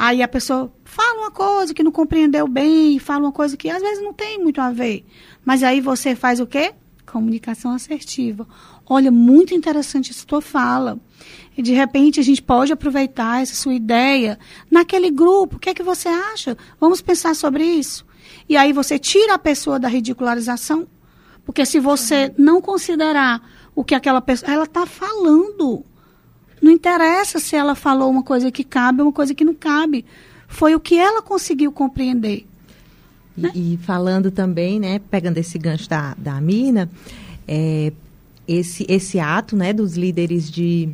[0.03, 3.83] Aí a pessoa fala uma coisa que não compreendeu bem, fala uma coisa que às
[3.83, 5.05] vezes não tem muito a ver.
[5.44, 6.73] Mas aí você faz o quê?
[7.05, 8.49] Comunicação assertiva.
[8.92, 10.98] Olha, muito interessante essa tua fala.
[11.57, 14.37] E de repente a gente pode aproveitar essa sua ideia
[14.68, 15.57] naquele grupo.
[15.57, 16.59] O que é que você acha?
[16.81, 18.05] Vamos pensar sobre isso.
[18.48, 20.88] E aí você tira a pessoa da ridicularização.
[21.44, 23.40] Porque se você não considerar
[23.76, 24.53] o que aquela pessoa.
[24.53, 25.85] Ela está falando.
[26.61, 30.05] Não interessa se ela falou uma coisa que cabe ou uma coisa que não cabe.
[30.48, 32.44] Foi o que ela conseguiu compreender.
[33.37, 33.53] E, né?
[33.55, 36.90] e falando também, né, pegando esse gancho da, da Mina,
[37.46, 37.92] é,
[38.46, 40.88] esse, esse ato né, dos líderes de,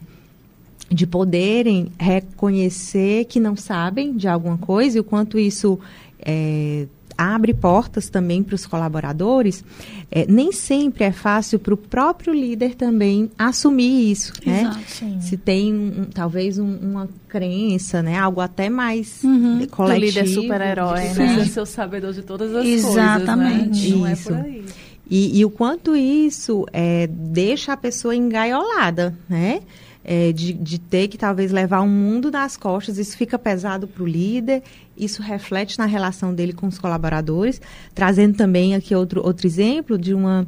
[0.91, 5.79] de poderem reconhecer que não sabem de alguma coisa e o quanto isso
[6.21, 9.65] é, abre portas também para os colaboradores,
[10.11, 14.61] é, nem sempre é fácil para o próprio líder também assumir isso, né?
[14.61, 18.19] Exato, Se tem um, talvez um, uma crença, né?
[18.19, 19.67] Algo até mais uhum.
[19.71, 20.05] coletivo.
[20.05, 21.45] O líder super-herói, né?
[21.47, 23.91] Ser o sabedor de todas as Exatamente.
[23.91, 23.97] coisas, né?
[23.97, 24.33] Não isso.
[24.33, 24.65] é por aí.
[25.09, 29.63] E, e, o quanto isso é, deixa a pessoa engaiolada, né?
[30.09, 34.05] é, de, de ter que talvez levar um mundo nas costas, isso fica pesado para
[34.05, 34.63] o líder,
[34.97, 37.61] isso reflete na relação dele com os colaboradores,
[37.93, 40.47] trazendo também aqui outro, outro exemplo de uma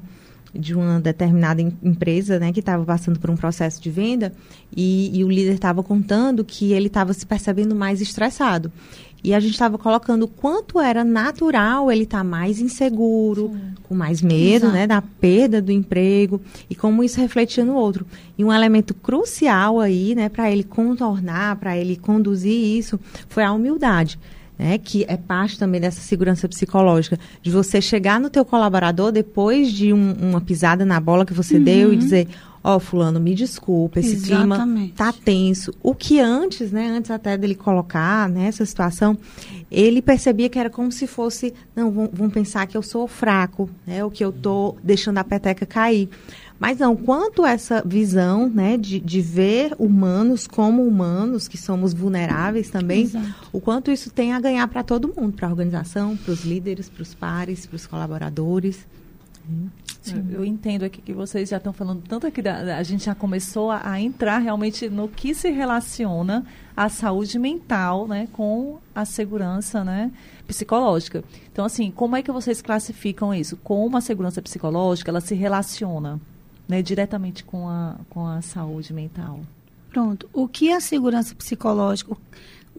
[0.54, 4.32] de uma determinada empresa né, que estava passando por um processo de venda
[4.74, 8.72] e, e o líder estava contando que ele estava se percebendo mais estressado.
[9.22, 13.74] E a gente estava colocando o quanto era natural ele estar tá mais inseguro, Sim.
[13.82, 14.72] com mais medo, Exato.
[14.72, 18.06] né, da perda do emprego e como isso refletia no outro.
[18.36, 23.52] E um elemento crucial aí, né, para ele contornar, para ele conduzir isso, foi a
[23.52, 24.18] humildade.
[24.56, 29.70] Né, que é parte também dessa segurança psicológica, de você chegar no teu colaborador depois
[29.70, 31.62] de um, uma pisada na bola que você uhum.
[31.62, 32.26] deu e dizer,
[32.62, 34.92] ó, oh, fulano, me desculpa, esse Exatamente.
[34.92, 35.72] clima tá tenso.
[35.82, 39.18] O que antes, né, antes até dele colocar nessa né, situação,
[39.70, 43.68] ele percebia que era como se fosse, não, vão, vão pensar que eu sou fraco,
[43.86, 46.08] né, ou que eu tô deixando a peteca cair.
[46.58, 52.68] Mas não, quanto essa visão né, de, de ver humanos como humanos, que somos vulneráveis
[52.68, 53.48] também, Exato.
[53.52, 56.88] o quanto isso tem a ganhar para todo mundo, para a organização, para os líderes,
[56.88, 58.84] para os pares, para os colaboradores.
[60.32, 63.70] Eu entendo aqui que vocês já estão falando tanto aqui, da, a gente já começou
[63.70, 69.84] a, a, entrar realmente no que se relaciona a saúde mental né, com a segurança
[69.84, 70.10] né,
[70.46, 71.22] psicológica.
[71.52, 73.56] Então, assim, como é que vocês classificam isso?
[73.56, 76.20] Como a segurança psicológica ela se relaciona
[76.66, 79.40] né, diretamente com a, com a saúde mental?
[79.90, 80.28] Pronto.
[80.32, 82.16] O que é a segurança psicológica?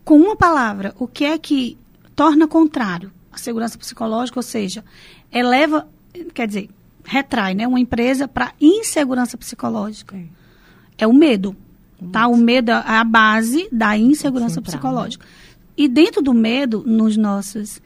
[0.03, 1.77] Com uma palavra, o que é que
[2.15, 4.83] torna contrário a segurança psicológica, ou seja,
[5.31, 5.87] eleva
[6.33, 6.69] quer dizer,
[7.03, 10.15] retrai, né, uma empresa para insegurança psicológica.
[10.15, 10.25] É,
[10.99, 11.55] é o medo,
[12.11, 12.27] tá?
[12.27, 15.25] O medo é a base da insegurança Central, psicológica.
[15.25, 15.31] Né?
[15.77, 17.81] E dentro do medo, nos nossos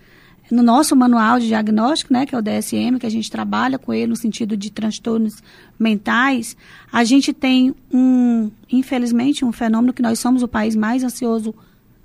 [0.51, 3.93] no nosso manual de diagnóstico, né, que é o DSM, que a gente trabalha com
[3.93, 5.41] ele no sentido de transtornos
[5.79, 6.55] mentais,
[6.91, 11.55] a gente tem um, infelizmente, um fenômeno que nós somos o país mais ansioso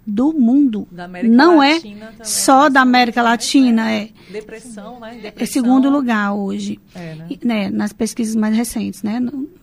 [0.08, 0.88] do mundo.
[1.24, 1.78] não é
[2.24, 2.70] só né?
[2.70, 4.08] da América Latina, é.
[4.30, 5.18] Depressão, né?
[5.22, 5.42] Depressão.
[5.42, 6.80] É segundo lugar hoje.
[6.94, 7.26] É, né?
[7.28, 7.70] E, né?
[7.70, 9.20] Nas pesquisas mais recentes, né?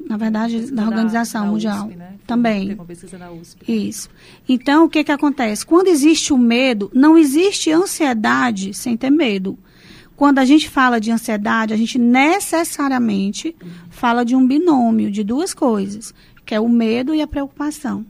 [0.08, 1.88] Na verdade, da Organização Mundial.
[1.88, 2.14] USP, né?
[2.28, 2.68] Também.
[2.68, 3.88] Tem uma pesquisa da USP.
[3.88, 4.08] Isso.
[4.48, 5.66] Então, o que que acontece?
[5.66, 9.58] Quando existe o medo, não existe ansiedade sem ter medo.
[10.16, 13.56] Quando a gente fala de ansiedade, a gente necessariamente
[13.90, 16.14] fala de um binômio, de duas coisas,
[16.46, 18.06] que é o medo e a preocupação.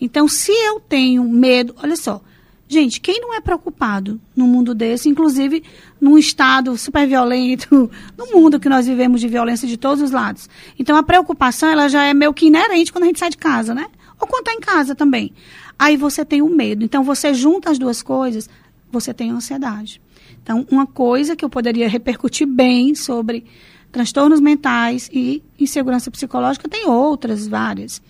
[0.00, 2.22] Então, se eu tenho medo, olha só,
[2.66, 5.62] gente, quem não é preocupado num mundo desse, inclusive
[6.00, 10.48] num estado super violento, no mundo que nós vivemos de violência de todos os lados.
[10.78, 13.74] Então, a preocupação, ela já é meio que inerente quando a gente sai de casa,
[13.74, 13.86] né?
[14.18, 15.32] Ou quando está em casa também.
[15.78, 16.84] Aí você tem o medo.
[16.84, 18.48] Então, você junta as duas coisas,
[18.90, 20.00] você tem ansiedade.
[20.42, 23.44] Então, uma coisa que eu poderia repercutir bem sobre
[23.92, 28.00] transtornos mentais e insegurança psicológica, tem outras, várias.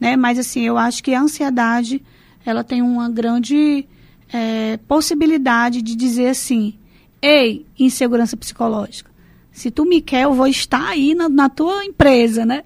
[0.00, 0.16] Né?
[0.16, 2.02] Mas, assim, eu acho que a ansiedade,
[2.44, 3.86] ela tem uma grande
[4.32, 6.74] é, possibilidade de dizer assim,
[7.20, 9.10] ei, insegurança psicológica,
[9.50, 12.62] se tu me quer, eu vou estar aí na, na tua empresa, né?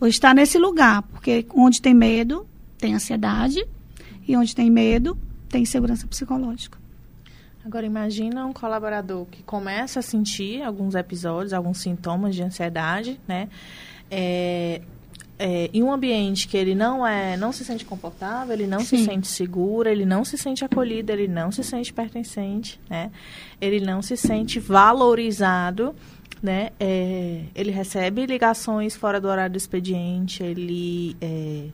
[0.00, 2.44] Vou estar nesse lugar, porque onde tem medo,
[2.76, 3.64] tem ansiedade,
[4.26, 5.16] e onde tem medo,
[5.48, 6.78] tem insegurança psicológica.
[7.64, 13.48] Agora imagina um colaborador que começa a sentir alguns episódios, alguns sintomas de ansiedade, né?
[14.10, 14.82] É,
[15.38, 18.98] é, em um ambiente que ele não é, não se sente confortável, ele não Sim.
[18.98, 23.10] se sente seguro, ele não se sente acolhido, ele não se sente pertencente, né?
[23.60, 25.94] Ele não se sente valorizado,
[26.42, 26.70] né?
[26.78, 31.64] É, ele recebe ligações fora do horário do expediente, ele é,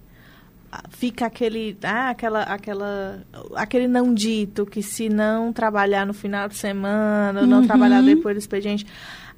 [0.90, 3.22] fica aquele, ah, aquela, aquela,
[3.56, 8.06] aquele não dito que se não trabalhar no final de semana, ou não trabalhar uhum.
[8.06, 8.86] depois do expediente,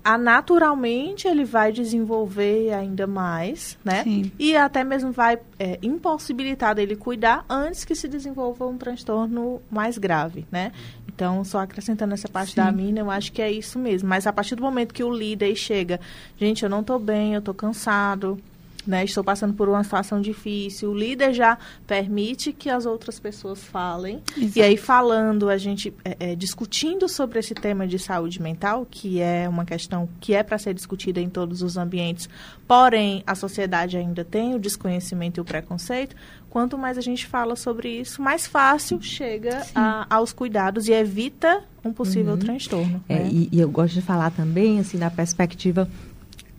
[0.05, 4.03] a, naturalmente ele vai desenvolver ainda mais, né?
[4.03, 4.33] Sim.
[4.39, 9.99] E até mesmo vai é, impossibilitar dele cuidar antes que se desenvolva um transtorno mais
[9.99, 10.73] grave, né?
[11.15, 12.57] Então, só acrescentando essa parte Sim.
[12.57, 14.09] da mina, eu acho que é isso mesmo.
[14.09, 16.01] Mas a partir do momento que o líder chega,
[16.37, 18.41] gente, eu não estou bem, eu estou cansado,
[18.87, 20.91] né, estou passando por uma situação difícil.
[20.91, 24.23] O líder já permite que as outras pessoas falem.
[24.37, 24.59] Exato.
[24.59, 29.21] E aí, falando, a gente é, é, discutindo sobre esse tema de saúde mental, que
[29.21, 32.29] é uma questão que é para ser discutida em todos os ambientes,
[32.67, 36.17] porém, a sociedade ainda tem o desconhecimento e o preconceito.
[36.51, 41.65] Quanto mais a gente fala sobre isso, mais fácil chega a, aos cuidados e evita
[41.83, 42.39] um possível uhum.
[42.39, 43.03] transtorno.
[43.09, 43.29] É, né?
[43.33, 45.89] e, e eu gosto de falar também, assim, da perspectiva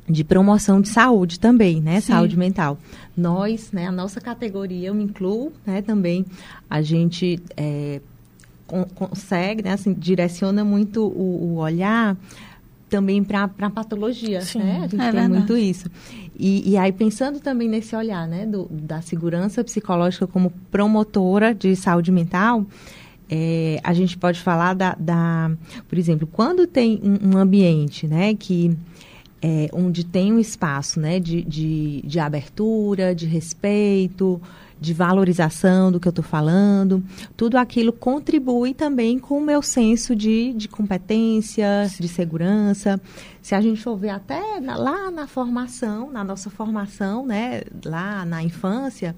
[0.07, 2.01] de promoção de saúde também, né?
[2.01, 2.13] Sim.
[2.13, 2.77] Saúde mental.
[3.15, 6.25] Nós, né, a nossa categoria, eu me incluo, né, também,
[6.69, 8.01] a gente é,
[8.67, 12.17] con consegue, né, assim, direciona muito o, o olhar
[12.89, 14.77] também para a patologia, Sim, né?
[14.77, 15.33] A gente é tem verdade.
[15.33, 15.89] muito isso.
[16.37, 21.75] E, e, aí, pensando também nesse olhar, né, do, da segurança psicológica como promotora de
[21.75, 22.65] saúde mental,
[23.29, 25.51] é, a gente pode falar da, da,
[25.89, 28.77] por exemplo, quando tem um, um ambiente, né, que
[29.43, 34.41] é, onde tem um espaço né, de, de, de abertura, de respeito,
[34.79, 37.03] de valorização do que eu estou falando,
[37.35, 42.99] tudo aquilo contribui também com o meu senso de, de competência, de segurança.
[43.41, 48.25] Se a gente for ver até na, lá na formação, na nossa formação, né, lá
[48.25, 49.13] na infância,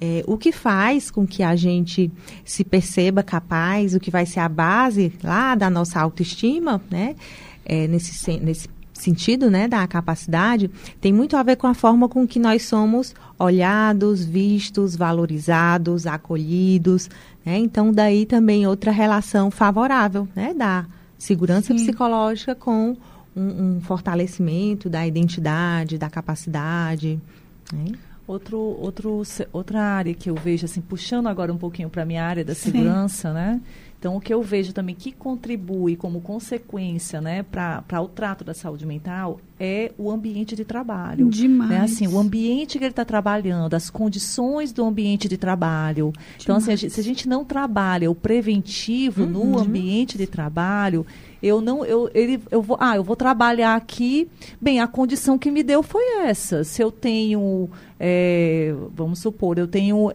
[0.00, 2.10] é, o que faz com que a gente
[2.44, 7.16] se perceba capaz, o que vai ser a base lá da nossa autoestima, né,
[7.64, 8.68] é, nesse, nesse
[9.06, 13.14] sentido, né, da capacidade, tem muito a ver com a forma com que nós somos
[13.38, 17.08] olhados, vistos, valorizados, acolhidos,
[17.44, 17.58] né?
[17.58, 20.84] Então daí também outra relação favorável, né, da
[21.16, 21.76] segurança Sim.
[21.76, 22.96] psicológica com
[23.34, 27.20] um, um, fortalecimento da identidade, da capacidade.
[27.72, 27.92] Né?
[28.26, 32.24] Outro, outro, outra área que eu vejo assim puxando agora um pouquinho para a minha
[32.24, 33.34] área da segurança, Sim.
[33.34, 33.60] né?
[34.06, 38.54] Então, o que eu vejo também que contribui como consequência né, para o trato da
[38.54, 41.28] saúde mental é o ambiente de trabalho.
[41.28, 41.70] Demais.
[41.70, 41.80] Né?
[41.80, 46.12] Assim, o ambiente que ele está trabalhando, as condições do ambiente de trabalho.
[46.12, 46.36] Demais.
[46.40, 49.28] Então, assim, a gente, se a gente não trabalha o preventivo uhum.
[49.28, 51.04] no ambiente de trabalho,
[51.42, 54.28] eu não, eu, ele, eu vou, ah, eu vou trabalhar aqui.
[54.60, 56.62] Bem, a condição que me deu foi essa.
[56.62, 60.12] Se eu tenho, é, vamos supor, eu tenho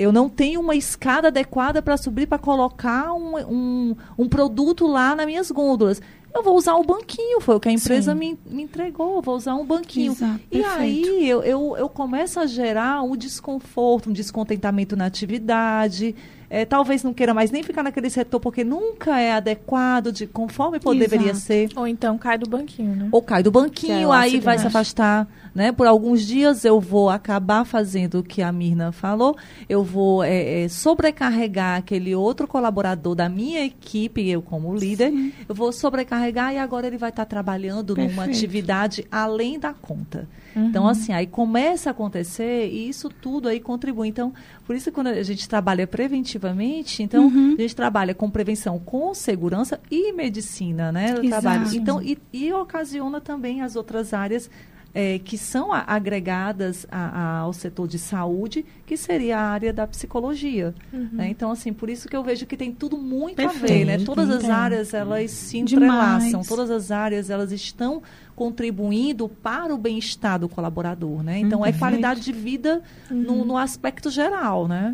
[0.00, 5.14] eu não tenho uma escada adequada para subir para colocar um, um, um, produto lá
[5.14, 6.00] nas minhas gôndolas.
[6.34, 9.36] Eu vou usar o banquinho, foi o que a empresa me, me, entregou, eu vou
[9.36, 10.12] usar um banquinho.
[10.12, 10.80] Exato, e perfeito.
[10.80, 16.14] aí eu, eu, eu começo a gerar um desconforto, um descontentamento na atividade
[16.50, 20.80] é, talvez não queira mais nem ficar naquele setor porque nunca é adequado de conforme
[20.80, 21.68] pô, deveria ser.
[21.76, 23.08] Ou então cai do banquinho, né?
[23.12, 25.72] Ou cai do banquinho, é aí vai se afastar, né?
[25.72, 29.36] Por alguns dias eu vou acabar fazendo o que a Mirna falou,
[29.68, 35.32] eu vou é, é, sobrecarregar aquele outro colaborador da minha equipe, eu como líder, Sim.
[35.48, 38.16] eu vou sobrecarregar e agora ele vai estar trabalhando Perfeito.
[38.16, 40.28] numa atividade além da conta.
[40.54, 40.66] Uhum.
[40.66, 44.08] Então, assim, aí começa a acontecer e isso tudo aí contribui.
[44.08, 44.32] Então,
[44.66, 47.54] por isso quando a gente trabalha preventivamente, então uhum.
[47.56, 51.14] a gente trabalha com prevenção com segurança e medicina, né?
[51.14, 51.74] Trabalho.
[51.74, 54.50] Então, e, e ocasiona também as outras áreas
[54.94, 59.72] é, que são a, agregadas a, a, ao setor de saúde, que seria a área
[59.72, 60.74] da psicologia.
[60.92, 61.08] Uhum.
[61.12, 61.28] Né?
[61.28, 63.98] Então, assim, por isso que eu vejo que tem tudo muito Perfeito, a ver, né?
[64.04, 66.48] Todas as áreas, elas se entrelaçam, Demais.
[66.48, 68.02] todas as áreas, elas estão
[68.34, 71.38] contribuindo para o bem-estar do colaborador, né?
[71.38, 71.74] Então, é uhum.
[71.74, 74.92] é qualidade de vida no, no, aspecto geral, né?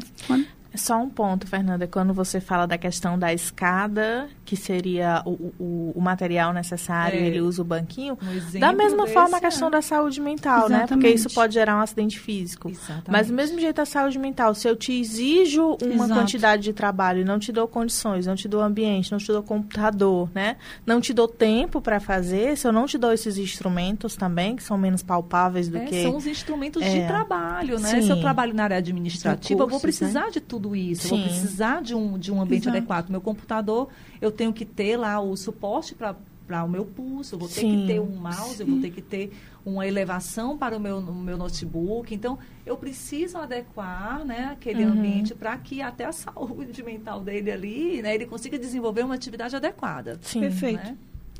[0.74, 5.92] Só um ponto, Fernanda, quando você fala da questão da escada, que seria o, o,
[5.94, 7.22] o material necessário, É.
[7.26, 8.18] ele usa o banquinho.
[8.22, 10.80] Um Da mesma forma, a é- questão da saúde mental, né?
[10.80, 11.14] Porque Exatamente.
[11.14, 12.68] isso pode gerar um acidente físico.
[12.68, 13.10] Exatamente.
[13.10, 16.14] Mas do mesmo jeito a saúde mental, se eu te exijo uma Exato.
[16.20, 19.42] quantidade de trabalho e não te dou condições, não te dou ambiente, não te dou
[19.42, 20.56] computador, né?
[20.84, 24.62] Não te dou tempo para fazer, se eu não te dou esses instrumentos também, que
[24.62, 26.90] são menos palpáveis do É, que São os instrumentos É.
[27.00, 27.88] de trabalho, né?
[27.88, 28.02] Sim.
[28.02, 31.06] Se eu trabalho na área administrativa, eu vou Recursos, precisar de tudo isso.
[31.06, 31.24] Eu vou Sim.
[31.24, 32.76] precisar de um, de um ambiente Exato.
[32.78, 33.10] adequado.
[33.10, 33.88] Meu computador,
[34.20, 37.62] eu tenho que ter lá o suporte para para o meu pulso, eu vou ter
[37.62, 37.80] Sim.
[37.80, 39.32] que ter um mouse, eu vou ter que ter
[39.64, 42.14] uma elevação para o meu, o meu notebook.
[42.14, 44.92] Então, eu preciso adequar né, aquele Uhum.
[44.92, 49.56] ambiente para que até a saúde mental dele ali, né, ele consiga desenvolver uma atividade
[49.56, 50.20] adequada.
[50.22, 50.38] Sim.
[50.38, 50.84] Perfeito.
[50.84, 50.96] né?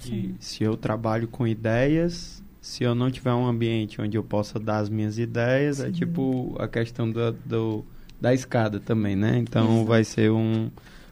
[0.07, 4.59] E se eu trabalho com ideias, se eu não tiver um ambiente onde eu possa
[4.59, 7.85] dar as minhas ideias, é tipo a questão do, do-
[8.21, 9.39] da escada também, né?
[9.39, 10.71] Então vai ser um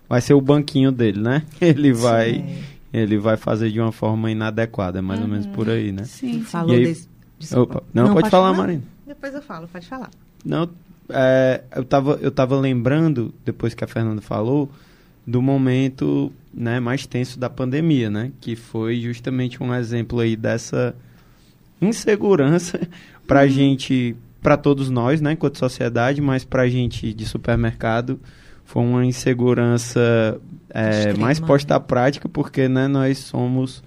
[0.08, 1.42] vai ser o banquinho dele, né?
[1.60, 2.44] Ele vai
[2.92, 6.04] ele vai fazer de uma forma inadequada, é mais ou menos por aí, né?
[6.04, 6.42] Sim.
[6.42, 7.08] Falou aí- desse...
[7.56, 8.82] Opa, não, pode, falar, Marina.
[9.04, 10.08] Depois eu falo, pode falar.
[10.44, 10.70] Não,
[11.08, 14.70] é, eu tava eu tava lembrando depois que a Fernanda falou
[15.26, 20.94] do momento, né, mais tenso da pandemia, né, que foi justamente um exemplo aí dessa
[21.80, 22.80] insegurança
[23.26, 28.20] pra gente, pra todos nós, né, enquanto sociedade, mas pra gente de supermercado
[28.62, 31.46] foi uma insegurança é, mais né?
[31.46, 33.82] posta à prática porque, né, nós somos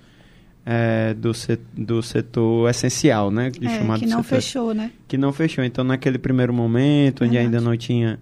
[0.65, 4.91] é, do, se- do setor essencial, né, de É, chamado que não setor fechou, né?
[5.07, 5.63] que não fechou.
[5.63, 8.19] Então, naquele primeiro momento, onde ainda não tinha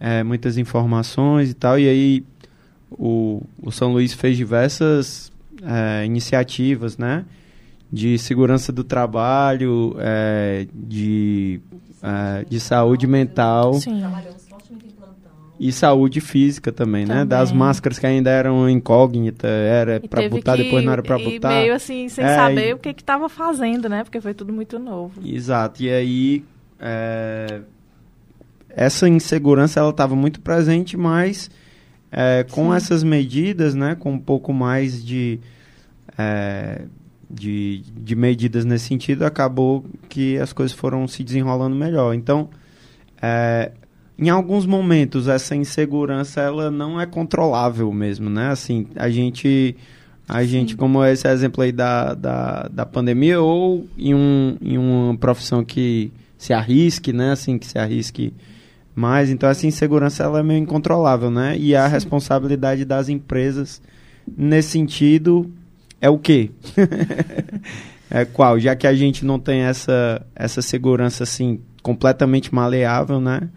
[0.00, 2.24] é, muitas informações e tal, e aí
[2.90, 5.30] o, o São Luís fez diversas
[5.62, 7.24] é, iniciativas, né?
[7.90, 11.58] De segurança do trabalho, é, de,
[12.02, 14.04] é, de saúde mental Sim.
[15.58, 17.14] e saúde física também, né?
[17.14, 17.26] Também.
[17.28, 21.18] Das máscaras que ainda eram incógnita, era E teve botar, que- depois não era pra
[21.18, 21.48] e botar.
[21.48, 24.04] meio assim, sem É, saber e- o que que tava fazendo, né?
[24.04, 25.20] Porque foi tudo muito novo.
[25.26, 25.82] Exato.
[25.82, 26.44] E aí,
[26.78, 27.60] é,
[28.68, 31.50] essa insegurança ela estava muito presente, mas
[32.12, 35.40] é, com essas medidas, né, com um pouco mais de,
[36.16, 36.82] é,
[37.30, 42.14] de, de medidas nesse sentido, acabou que as coisas foram se desenrolando melhor.
[42.14, 42.48] Então,
[43.20, 43.72] é,
[44.18, 48.48] em alguns momentos essa insegurança ela não é controlável mesmo, né?
[48.48, 49.76] Assim, a gente
[50.28, 55.16] a gente, como esse exemplo aí da, da, da pandemia, ou em, um, em uma
[55.16, 57.32] profissão que se arrisque, né?
[57.32, 58.34] Assim, que se arrisque
[58.94, 59.30] mais.
[59.30, 61.56] Então, essa insegurança ela é meio incontrolável, né?
[61.56, 63.80] E a responsabilidade das empresas
[64.36, 65.50] nesse sentido
[66.00, 66.50] é o quê?
[68.10, 68.58] é qual?
[68.58, 73.48] Já que a gente não tem essa, essa segurança, assim, completamente maleável, né?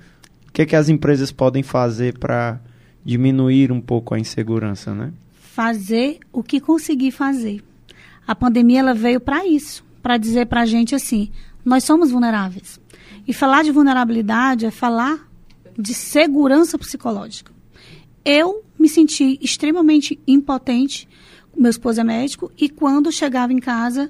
[0.48, 2.60] O que, que as empresas podem fazer para
[3.04, 5.12] diminuir um pouco a insegurança, né?
[5.52, 7.62] fazer o que conseguir fazer.
[8.26, 11.30] A pandemia ela veio para isso, para dizer para a gente assim,
[11.64, 12.80] nós somos vulneráveis.
[13.28, 15.28] E falar de vulnerabilidade é falar
[15.78, 17.52] de segurança psicológica.
[18.24, 21.08] Eu me senti extremamente impotente,
[21.58, 24.10] meu esposo é médico, e quando chegava em casa,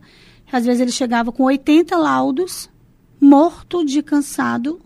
[0.51, 2.69] às vezes ele chegava com 80 laudos,
[3.19, 4.81] morto de cansado,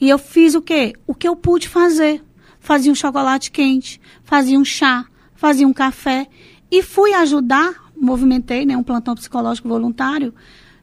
[0.00, 0.92] e eu fiz o quê?
[1.06, 2.22] O que eu pude fazer.
[2.60, 6.28] Fazia um chocolate quente, fazia um chá, fazia um café
[6.70, 10.34] e fui ajudar, movimentei né, um plantão psicológico voluntário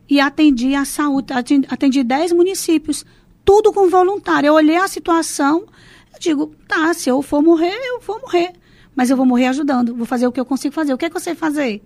[0.10, 3.06] e atendi a saúde, atendi, atendi 10 municípios,
[3.44, 4.48] tudo com voluntário.
[4.48, 5.66] Eu olhei a situação,
[6.14, 8.54] eu digo, tá, se eu for morrer, eu vou morrer.
[8.96, 10.94] Mas eu vou morrer ajudando, vou fazer o que eu consigo fazer.
[10.94, 11.84] O que, é que eu sei fazer?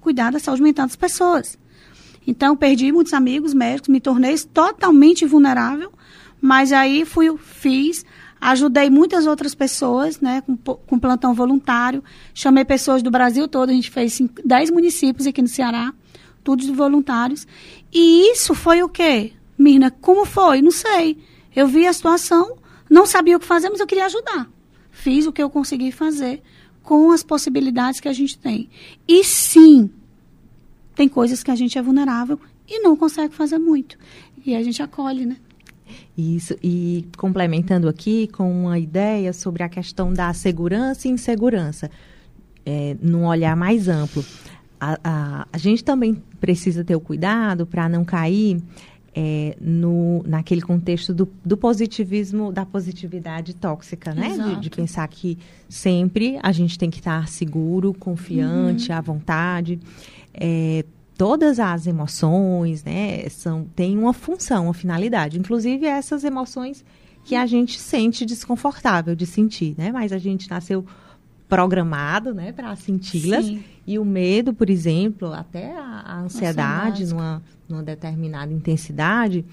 [0.00, 1.58] Cuidar da saúde mental das pessoas.
[2.26, 5.92] Então, perdi muitos amigos médicos, me tornei totalmente vulnerável,
[6.40, 8.04] mas aí fui, fiz,
[8.40, 12.02] ajudei muitas outras pessoas, né, com, com plantão voluntário,
[12.34, 15.94] chamei pessoas do Brasil todo, a gente fez cinco, 10 municípios aqui no Ceará,
[16.42, 17.46] todos voluntários,
[17.92, 19.32] e isso foi o quê?
[19.58, 20.60] Mirna, como foi?
[20.60, 21.18] Não sei.
[21.54, 22.58] Eu vi a situação,
[22.90, 24.48] não sabia o que fazer, mas eu queria ajudar.
[25.06, 26.42] Fiz o que eu consegui fazer
[26.82, 28.68] com as possibilidades que a gente tem.
[29.06, 29.88] E sim,
[30.96, 33.96] tem coisas que a gente é vulnerável e não consegue fazer muito.
[34.44, 35.36] E a gente acolhe, né?
[36.18, 41.88] Isso, e complementando aqui com uma ideia sobre a questão da segurança e insegurança,
[42.64, 44.24] é, num olhar mais amplo.
[44.80, 48.60] A, a, a gente também precisa ter o cuidado para não cair
[49.18, 54.36] é, no, naquele contexto do, do positivismo, da positividade tóxica, né?
[54.36, 55.38] De, de pensar que
[55.70, 59.80] sempre a gente tem que estar seguro, confiante, à vontade.
[60.34, 60.84] É,
[61.16, 65.38] todas as emoções, né, são, têm uma função, uma finalidade.
[65.38, 66.84] Inclusive essas emoções
[67.24, 69.90] que a gente sente desconfortável de sentir, né?
[69.90, 70.84] Mas a gente nasceu
[71.48, 73.52] programado, né, para senti-las.
[73.86, 79.44] E o medo, por exemplo, até a, a ansiedade numa, numa determinada intensidade,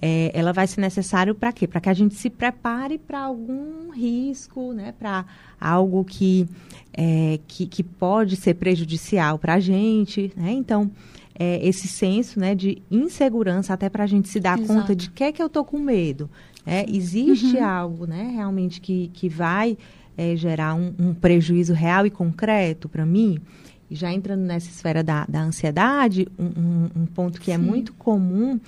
[0.00, 1.66] é, ela vai ser necessário para quê?
[1.66, 5.24] Para que a gente se prepare para algum risco, né, para
[5.58, 6.46] algo que,
[6.92, 10.52] é, que, que pode ser prejudicial para a gente, né?
[10.52, 10.90] Então,
[11.38, 14.80] é, esse senso né, de insegurança até para a gente se dar Exato.
[14.80, 16.28] conta de que é que eu tô com medo.
[16.66, 17.64] É, existe uhum.
[17.64, 19.78] algo né, realmente que, que vai
[20.18, 23.40] é, gerar um, um, prejuízo real e concreto para mim?
[23.90, 27.62] E já entrando nessa esfera da, da ansiedade, um, um, um ponto que é Sim.
[27.62, 28.60] é muito comum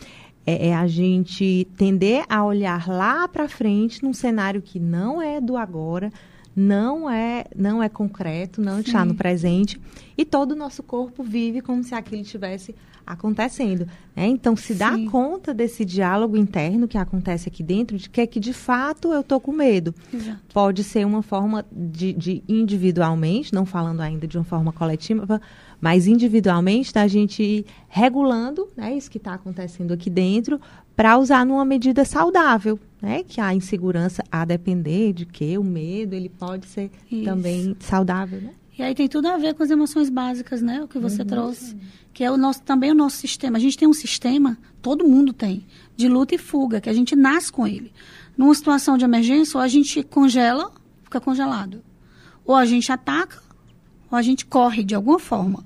[0.46, 5.40] é, é, a gente tender a olhar lá para frente num cenário que não é
[5.40, 6.10] do agora,
[6.56, 9.80] não é não é concreto, não está no presente
[10.16, 12.74] e todo o nosso corpo vive como se aquilo tivesse
[13.12, 13.86] acontecendo.
[14.14, 14.26] Né?
[14.26, 18.40] Então, se dá conta desse diálogo interno que acontece aqui dentro, de que é que
[18.40, 19.94] de fato eu estou com medo.
[20.12, 20.40] Exato.
[20.52, 25.40] Pode ser uma forma de, de, individualmente, não falando ainda de uma forma coletiva,
[25.80, 30.60] mas individualmente da gente ir regulando né, isso que está acontecendo aqui dentro
[30.94, 33.24] para usar numa medida saudável, né?
[33.26, 37.24] Que a insegurança, a depender de que o medo, ele pode ser isso.
[37.24, 38.50] também saudável, né?
[38.80, 40.82] E aí tem tudo a ver com as emoções básicas, né?
[40.82, 41.28] O que você uhum.
[41.28, 41.76] trouxe,
[42.14, 43.58] que é o nosso também o nosso sistema.
[43.58, 47.14] A gente tem um sistema, todo mundo tem, de luta e fuga, que a gente
[47.14, 47.92] nasce com ele.
[48.38, 50.72] Numa situação de emergência, ou a gente congela,
[51.04, 51.82] fica congelado.
[52.42, 53.42] Ou a gente ataca,
[54.10, 55.62] ou a gente corre de alguma forma.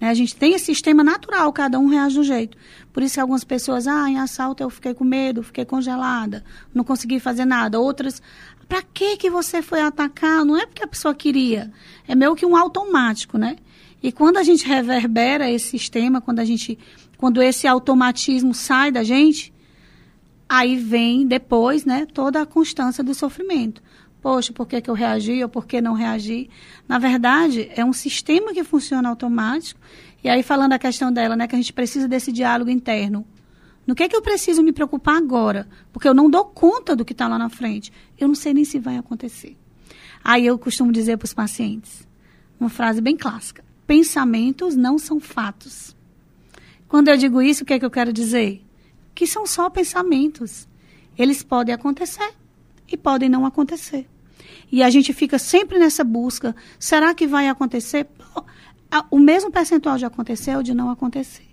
[0.00, 0.08] Né?
[0.08, 2.56] A gente tem esse sistema natural, cada um reage de um jeito.
[2.90, 6.42] Por isso que algumas pessoas, ah, em assalto eu fiquei com medo, fiquei congelada,
[6.72, 7.78] não consegui fazer nada.
[7.78, 8.22] Outras,
[8.68, 10.44] para que que você foi atacar?
[10.44, 11.72] Não é porque a pessoa queria,
[12.06, 13.56] é meio que um automático, né?
[14.02, 16.78] E quando a gente reverbera esse sistema, quando a gente,
[17.16, 19.52] quando esse automatismo sai da gente,
[20.48, 23.82] aí vem depois, né, toda a constância do sofrimento.
[24.20, 26.50] Poxa, por que, que eu reagi ou por que não reagi?
[26.88, 29.80] Na verdade, é um sistema que funciona automático.
[30.22, 33.24] E aí, falando a questão dela, né, que a gente precisa desse diálogo interno.
[33.86, 35.68] No que é que eu preciso me preocupar agora?
[35.92, 37.92] Porque eu não dou conta do que está lá na frente.
[38.18, 39.56] Eu não sei nem se vai acontecer.
[40.24, 42.06] Aí eu costumo dizer para os pacientes
[42.58, 45.94] uma frase bem clássica: pensamentos não são fatos.
[46.88, 48.64] Quando eu digo isso, o que é que eu quero dizer?
[49.14, 50.68] Que são só pensamentos.
[51.16, 52.34] Eles podem acontecer
[52.90, 54.08] e podem não acontecer.
[54.70, 56.54] E a gente fica sempre nessa busca.
[56.78, 58.08] Será que vai acontecer?
[59.10, 61.45] O mesmo percentual de acontecer ou de não acontecer.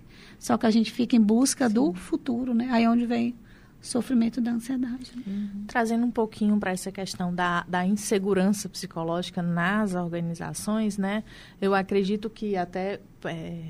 [0.44, 1.74] Só que a gente fica em busca Sim.
[1.74, 2.68] do futuro, né?
[2.70, 3.34] Aí é onde vem
[3.82, 5.10] o sofrimento da ansiedade.
[5.16, 5.22] Né?
[5.26, 5.64] Uhum.
[5.66, 11.24] Trazendo um pouquinho para essa questão da, da insegurança psicológica nas organizações, né?
[11.62, 13.00] Eu acredito que até...
[13.24, 13.62] É,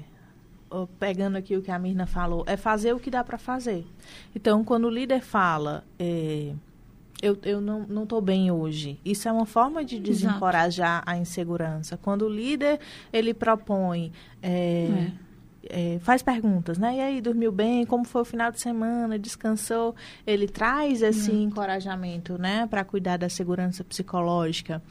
[0.99, 3.87] pegando aqui o que a Mirna falou, é fazer o que dá para fazer.
[4.35, 5.85] Então, quando o líder fala...
[5.97, 6.55] É,
[7.23, 8.99] eu, eu não estou bem hoje.
[9.05, 11.11] Isso é uma forma de desencorajar Exato.
[11.11, 11.97] a insegurança.
[11.97, 12.81] Quando o líder
[13.13, 14.13] ele propõe
[14.43, 15.13] é,
[15.71, 16.97] é faz perguntas, né?
[16.97, 17.85] E aí, dormiu bem?
[17.87, 19.19] Como foi o final de semana?
[19.19, 19.95] Descansou?
[20.27, 21.43] Ele traz esse uhum.
[21.43, 22.67] encorajamento, né?
[22.67, 24.83] Para cuidar da segurança psicológica.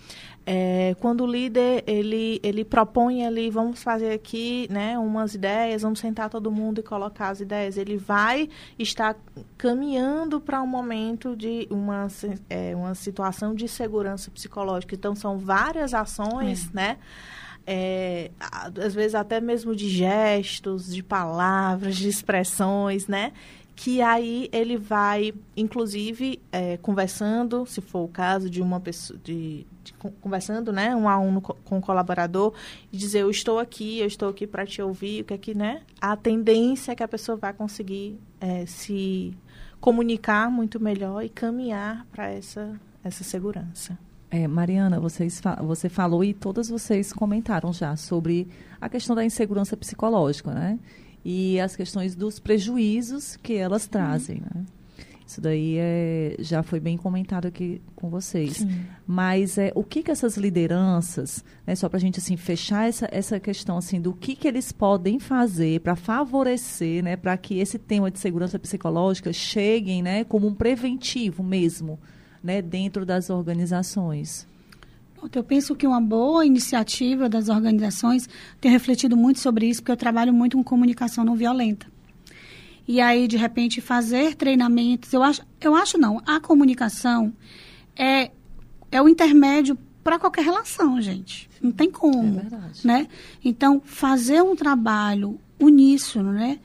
[0.45, 4.97] É, quando o líder, ele, ele propõe ali, vamos fazer aqui, né?
[4.99, 7.77] Umas ideias, vamos sentar todo mundo e colocar as ideias.
[7.77, 9.15] Ele vai estar
[9.57, 12.07] caminhando para um momento de uma,
[12.49, 14.95] é, uma situação de segurança psicológica.
[14.95, 16.75] Então, são várias ações, é.
[16.75, 16.97] né?
[17.65, 23.31] É, às vezes até mesmo de gestos, de palavras, de expressões, né?
[23.75, 29.65] Que aí ele vai, inclusive, é, conversando, se for o caso de uma pessoa, de,
[29.83, 32.53] de, conversando, né, um a um com o colaborador,
[32.91, 35.55] e dizer, eu estou aqui, eu estou aqui para te ouvir, o que é que,
[35.55, 35.81] né?
[35.99, 39.35] A tendência é que a pessoa vai conseguir é, se
[39.81, 43.97] comunicar muito melhor e caminhar para essa, essa segurança.
[44.33, 48.47] É, Mariana, vocês, você falou e todas vocês comentaram já sobre
[48.81, 50.79] a questão da insegurança psicológica, né?
[51.23, 54.65] E as questões dos prejuízos que elas trazem, né?
[55.27, 58.57] Isso daí é, já foi bem comentado aqui com vocês.
[58.57, 58.83] Sim.
[59.05, 63.07] Mas é, o que, que essas lideranças, né, só para a gente assim, fechar essa,
[63.11, 67.77] essa questão assim, do que, que eles podem fazer para favorecer, né, para que esse
[67.77, 71.99] tema de segurança psicológica cheguem né, como um preventivo mesmo
[72.43, 74.45] né, dentro das organizações?
[75.33, 78.27] Eu penso que uma boa iniciativa das organizações,
[78.59, 81.87] tenho refletido muito sobre isso, porque eu trabalho muito com comunicação não violenta.
[82.85, 87.33] E aí, de repente, fazer treinamentos, eu acho, eu acho não, a comunicação
[87.95, 88.31] é,
[88.91, 91.49] é o intermédio para qualquer relação, gente.
[91.61, 92.85] Não tem como, é verdade.
[92.85, 93.07] né?
[93.43, 96.59] Então, fazer um trabalho uníssono, né?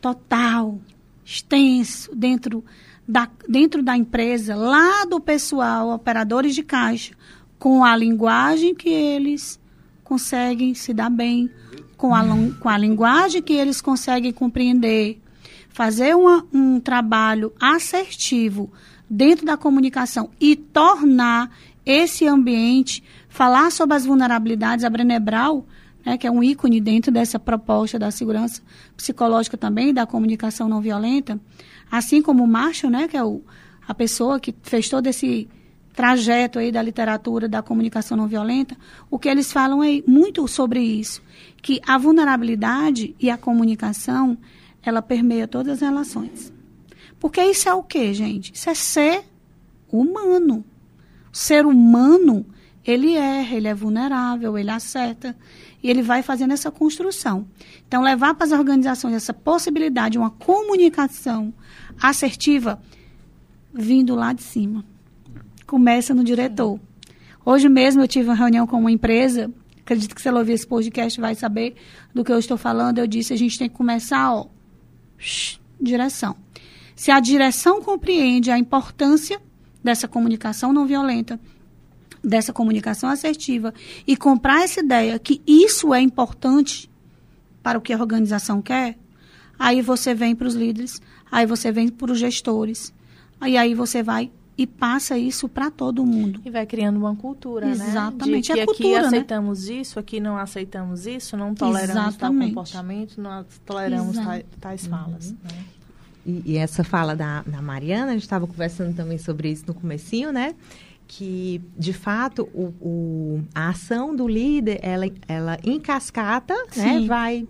[0.00, 0.80] Total,
[1.22, 2.64] extenso, dentro
[3.06, 7.14] da, dentro da empresa, lá do pessoal, operadores de caixa,
[7.58, 9.60] com a linguagem que eles
[10.02, 11.50] conseguem se dar bem,
[11.96, 12.22] com a,
[12.60, 15.20] com a linguagem que eles conseguem compreender,
[15.68, 18.70] fazer uma, um trabalho assertivo
[19.08, 21.50] dentro da comunicação e tornar
[21.84, 25.66] esse ambiente, falar sobre as vulnerabilidades, a Brenebral,
[26.04, 28.62] né, que é um ícone dentro dessa proposta da segurança
[28.96, 31.40] psicológica também, da comunicação não violenta,
[31.90, 33.42] assim como o Marshall, né, que é o,
[33.86, 35.48] a pessoa que fez todo esse
[35.94, 38.76] trajeto aí da literatura da comunicação não violenta,
[39.10, 41.22] o que eles falam é muito sobre isso,
[41.60, 44.38] que a vulnerabilidade e a comunicação,
[44.82, 46.52] ela permeia todas as relações.
[47.20, 48.52] Porque isso é o quê, gente?
[48.52, 49.24] Isso é ser
[49.90, 50.64] humano.
[51.32, 52.44] O ser humano,
[52.84, 55.36] ele erra, ele é vulnerável, ele acerta.
[55.82, 57.46] E ele vai fazendo essa construção.
[57.86, 61.52] Então, levar para as organizações essa possibilidade de uma comunicação
[62.00, 62.80] assertiva
[63.72, 64.84] vindo lá de cima.
[65.66, 66.78] Começa no diretor.
[67.44, 70.66] Hoje mesmo eu tive uma reunião com uma empresa, acredito que se ela ouvir esse
[70.66, 71.74] podcast vai saber
[72.14, 72.98] do que eu estou falando.
[72.98, 74.46] Eu disse, a gente tem que começar, ó,
[75.18, 76.36] shh, direção.
[76.94, 79.40] Se a direção compreende a importância
[79.82, 81.40] dessa comunicação não violenta,
[82.22, 83.74] dessa comunicação assertiva
[84.06, 86.90] e comprar essa ideia que isso é importante
[87.62, 88.96] para o que a organização quer,
[89.58, 91.00] aí você vem para os líderes,
[91.30, 92.92] aí você vem para os gestores,
[93.40, 96.40] aí aí você vai e passa isso para todo mundo.
[96.44, 98.50] E vai criando uma cultura, Exatamente.
[98.50, 98.54] né?
[98.54, 99.06] De é cultura, aqui né?
[99.06, 102.18] aceitamos isso, aqui não aceitamos isso, não toleramos Exatamente.
[102.18, 105.30] tal comportamento, não toleramos tais, tais falas.
[105.30, 105.36] Uhum.
[105.42, 105.64] Né?
[106.24, 109.74] E, e essa fala da, da Mariana, a gente estava conversando também sobre isso no
[109.74, 110.54] comecinho, né?
[111.06, 117.06] Que, de fato, o, o- a ação do líder, ela, ela em cascata, né?
[117.06, 117.46] Vai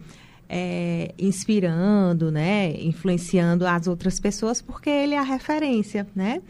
[0.48, 2.74] é, inspirando, né?
[2.82, 6.42] Influenciando as outras pessoas, porque ele é a referência, né?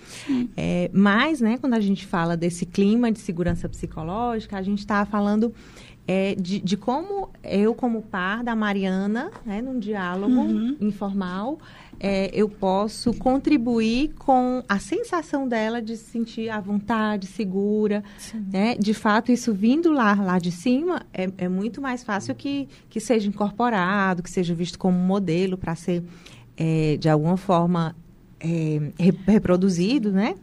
[0.56, 5.04] É, mas, né, quando a gente fala desse clima de segurança psicológica, a gente está
[5.04, 5.52] falando
[6.06, 10.76] é, de, de como eu, como par da Mariana, né, num diálogo Uhum.
[10.80, 11.58] informal,
[12.00, 18.02] é, eu posso contribuir com a sensação dela de se sentir à vontade, segura.
[18.52, 18.74] Né?
[18.74, 22.98] De fato, isso vindo lá, lá de cima, é, é muito mais fácil que, que
[22.98, 26.02] seja incorporado, que seja visto como modelo para ser,
[26.56, 27.94] é, de alguma forma,
[28.40, 30.34] é, re- reproduzido, né?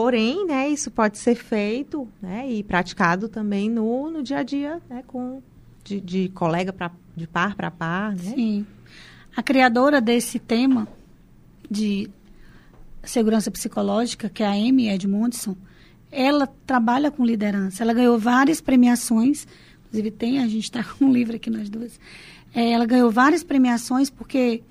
[0.00, 4.80] Porém, né, isso pode ser feito né, e praticado também no, no dia a dia,
[4.88, 5.42] né, com,
[5.84, 8.32] de, de colega pra, de par para par, né?
[8.34, 8.66] Sim.
[9.36, 10.88] A criadora desse tema
[11.70, 12.08] de
[13.02, 15.54] segurança psicológica, que é a Amy Edmondson,
[16.10, 17.82] ela trabalha com liderança.
[17.82, 19.46] Ela ganhou várias premiações,
[19.84, 22.00] inclusive tem, a gente está com um livro aqui nós duas.
[22.54, 24.62] É, ela ganhou várias premiações porque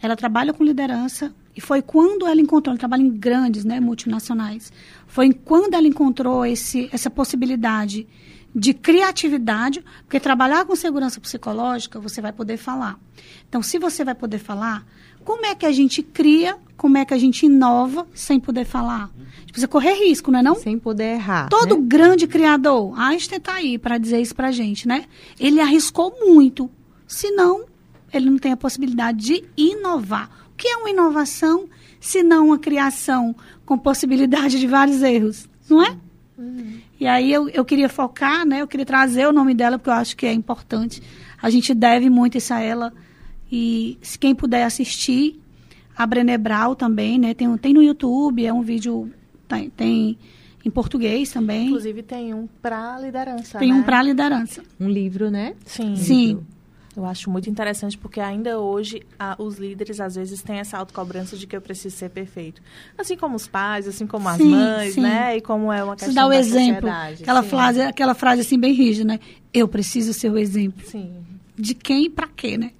[0.00, 4.72] ela trabalha com liderança e foi quando ela encontrou, ela trabalha em grandes, né, multinacionais.
[5.08, 8.06] Foi quando ela encontrou esse, essa possibilidade
[8.54, 12.96] de criatividade, porque trabalhar com segurança psicológica, você vai poder falar.
[13.48, 14.86] Então, se você vai poder falar,
[15.24, 19.10] como é que a gente cria, como é que a gente inova sem poder falar?
[19.16, 20.54] A gente precisa correr risco, não é não?
[20.54, 21.48] Sem poder errar.
[21.48, 21.82] Todo né?
[21.88, 25.06] grande criador, Einstein está aí para dizer isso para gente, né?
[25.40, 26.70] Ele arriscou muito,
[27.04, 27.64] senão
[28.12, 30.38] ele não tem a possibilidade de inovar.
[30.58, 31.68] O que é uma inovação
[32.00, 33.32] se não uma criação
[33.64, 35.96] com possibilidade de vários erros, não é?
[36.98, 38.60] E aí eu, eu queria focar, né?
[38.60, 41.00] Eu queria trazer o nome dela porque eu acho que é importante.
[41.40, 42.92] A gente deve muito isso a ela
[43.52, 45.40] e se quem puder assistir
[45.96, 47.34] a Brené Brown também, né?
[47.34, 49.12] Tem, um- tem no YouTube, é um vídeo
[49.46, 50.18] tem, tem
[50.64, 51.68] em português também.
[51.68, 53.78] Inclusive tem um para liderança, Tem né?
[53.78, 54.64] um para liderança.
[54.80, 55.54] Um livro, né?
[55.64, 55.94] Sim.
[55.94, 56.40] Sim.
[56.98, 61.36] Eu acho muito interessante porque ainda hoje a- os líderes às vezes têm essa autocobrança
[61.36, 62.60] de que eu preciso ser perfeito.
[62.98, 65.00] Assim como os pais, assim como as Sim, mães, sim.
[65.02, 65.36] né?
[65.36, 67.22] E como é uma Você questão dá o da exemplo, sociedade.
[67.22, 67.48] aquela Sim.
[67.50, 69.20] frase, aquela frase assim bem rígida, né?
[69.54, 70.84] Eu preciso ser o exemplo.
[70.84, 71.12] Sim.
[71.56, 72.72] De quem e para quê, né?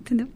[0.00, 0.28] Entendeu?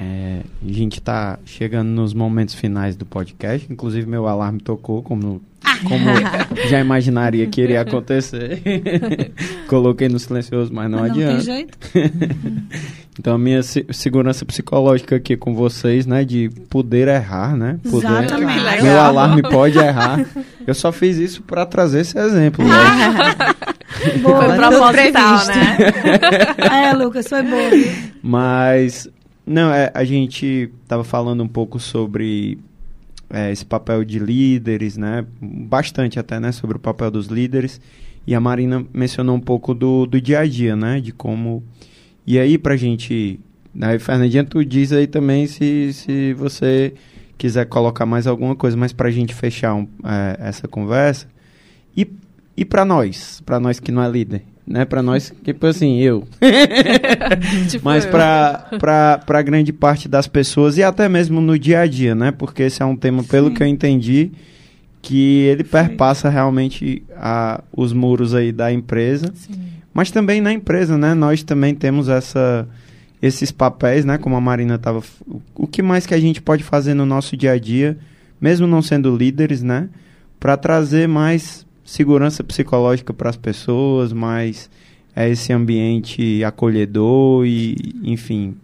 [0.00, 3.70] É, a gente tá chegando nos momentos finais do podcast.
[3.70, 5.42] Inclusive, meu alarme tocou, como,
[5.84, 6.04] como
[6.68, 8.62] já imaginaria que iria acontecer.
[9.68, 11.44] Coloquei no silencioso, mas não Mas não tem adianta.
[11.44, 11.78] jeito.
[13.20, 16.24] Então, a minha se- segurança psicológica aqui com vocês, né?
[16.24, 17.76] De poder errar, né?
[17.90, 18.60] Poder, Exatamente.
[18.60, 18.82] Legal.
[18.84, 20.24] Meu alarme pode errar.
[20.64, 22.64] Eu só fiz isso para trazer esse exemplo.
[22.64, 22.74] né?
[23.88, 24.54] Foi Boa.
[24.54, 25.76] proposital, né?
[26.90, 27.70] é, Lucas, foi boa.
[27.70, 27.88] viu?
[28.22, 29.08] Mas,
[29.44, 32.56] não, é, a gente tava falando um pouco sobre
[33.30, 35.24] é, esse papel de líderes, né?
[35.40, 36.52] Bastante até, né?
[36.52, 37.80] Sobre o papel dos líderes.
[38.26, 41.00] E a Marina mencionou um pouco do, do dia a dia, né?
[41.00, 41.62] De como...
[42.26, 43.40] E aí, pra gente
[43.80, 46.94] Aí, Fernandinha, tu diz aí também se, se você
[47.36, 51.28] quiser colocar mais alguma coisa, mas para a gente fechar um, é, essa conversa.
[51.96, 52.10] E,
[52.56, 54.84] e para nós, para nós que não é líder, né?
[54.84, 56.26] Para nós, tipo assim, eu.
[57.68, 62.30] Tipo mas para grande parte das pessoas e até mesmo no dia a dia, né?
[62.30, 63.54] Porque esse é um tema, pelo Sim.
[63.54, 64.30] que eu entendi,
[65.00, 69.32] que ele perpassa realmente a, os muros aí da empresa.
[69.34, 69.54] Sim.
[69.94, 71.14] Mas também na empresa, né?
[71.14, 72.68] Nós também temos essa,
[73.22, 74.18] esses papéis, né?
[74.18, 75.02] Como a Marina estava.
[75.54, 77.96] O que mais que a gente pode fazer no nosso dia a dia,
[78.38, 79.88] mesmo não sendo líderes, né?
[80.38, 84.68] Para trazer mais segurança psicológica para as pessoas, mais
[85.16, 88.58] é, esse ambiente acolhedor e, enfim,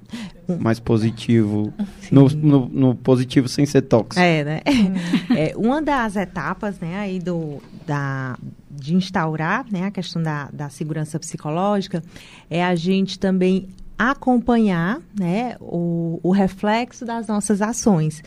[0.61, 1.73] mais positivo.
[2.13, 4.23] No, no, no positivo sem ser tóxico.
[4.23, 4.61] É, né?
[5.35, 8.39] É, uma das etapas, né, aí do, da,
[8.71, 12.05] de instaurar, né, a questão da, da segurança psicológica
[12.51, 13.69] é a gente também
[13.99, 18.23] acompanhar, né, o, o reflexo das nossas ações.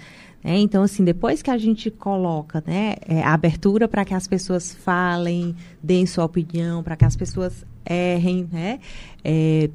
[0.48, 0.58] Né?
[0.60, 4.74] então, assim, depois que a gente coloca né, é, a abertura para que as pessoas
[4.74, 8.80] falem, deem sua opinião, para que as pessoas errem, né?
[9.24, 9.70] é,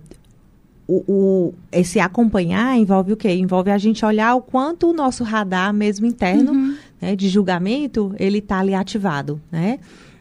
[0.88, 3.30] o, o- esse acompanhar envolve o quê?
[3.32, 6.52] Envolve a gente olhar o quanto o nosso radar, mesmo interno,
[7.00, 9.78] né, de julgamento, ele está ali ativado, né?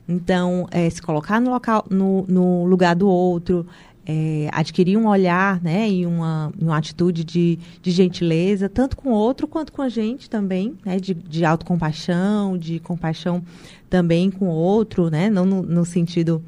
[0.07, 3.65] Então, eh, se colocar no, local, no, no lugar do outro,
[4.05, 9.13] eh, adquirir um olhar, né, e uma, uma atitude de, de gentileza, tanto com o
[9.13, 13.43] outro quanto com a gente também, né, de, de autocompaixão, de compaixão
[13.89, 16.43] também com o outro, né, não no, no sentido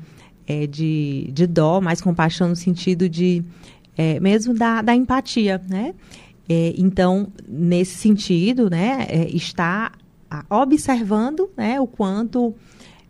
[0.48, 3.44] eh, de, de dó, mas compaixão no sentido de
[3.98, 5.94] é, mesmo da, da empatia, né?
[6.50, 9.92] É, então, nesse sentido, né, é, está
[10.50, 12.54] observando, né, o quanto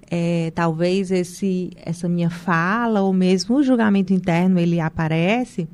[0.09, 5.67] é, talvez esse, essa minha fala ou mesmo o julgamento interno ele aparece,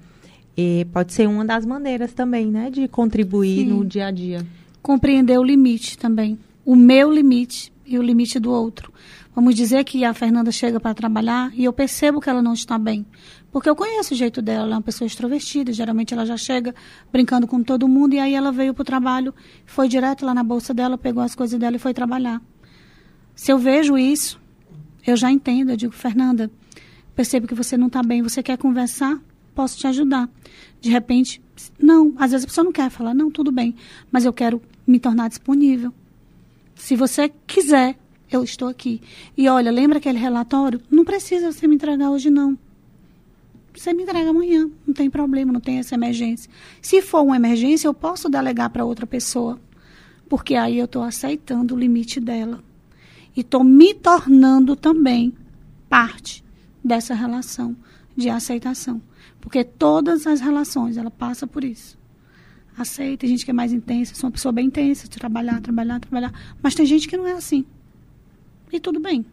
[0.57, 3.65] e pode ser uma das maneiras também, né, de contribuir Sim.
[3.67, 4.45] no dia a dia.
[4.81, 6.37] compreender o limite também.
[6.65, 8.91] O meu limite e o limite do outro.
[9.33, 12.77] Vamos dizer que a Fernanda chega para trabalhar e eu percebo que ela não está
[12.77, 13.05] bem.
[13.51, 16.75] Porque eu conheço o jeito dela, ela é uma pessoa extrovertida, geralmente ela já chega
[17.11, 19.33] brincando com todo mundo e aí ela veio para o trabalho,
[19.65, 22.41] foi direto lá na bolsa dela, pegou as coisas dela e foi trabalhar.
[23.39, 24.37] Se eu vejo isso,
[25.07, 26.51] eu já entendo, eu digo, Fernanda,
[27.15, 29.17] percebo que você não está bem, você quer conversar?
[29.55, 30.29] Posso te ajudar.
[30.81, 31.41] De repente,
[31.81, 33.73] não, às vezes a pessoa não quer falar, não, tudo bem,
[34.11, 35.93] mas eu quero me tornar disponível.
[36.75, 37.97] Se você quiser,
[38.29, 39.01] eu estou aqui.
[39.37, 40.81] E olha, lembra aquele relatório?
[40.91, 42.59] Não precisa você me entregar hoje, não.
[43.73, 46.51] Você me entrega amanhã, não tem problema, não tem essa emergência.
[46.81, 49.57] Se for uma emergência, eu posso delegar para outra pessoa,
[50.27, 52.67] porque aí eu estou aceitando o limite dela.
[53.39, 55.33] E estou me tornando também
[55.87, 56.43] parte
[56.83, 57.73] dessa relação
[58.13, 59.01] de aceitação.
[59.39, 61.97] Porque todas as relações, ela passa por isso.
[62.77, 66.01] Aceita, tem gente que é mais intensa, sou uma pessoa bem intensa, de trabalhar, trabalhar,
[66.01, 66.33] trabalhar.
[66.61, 67.63] Mas tem gente que não é assim.
[68.73, 69.25] E tudo bem.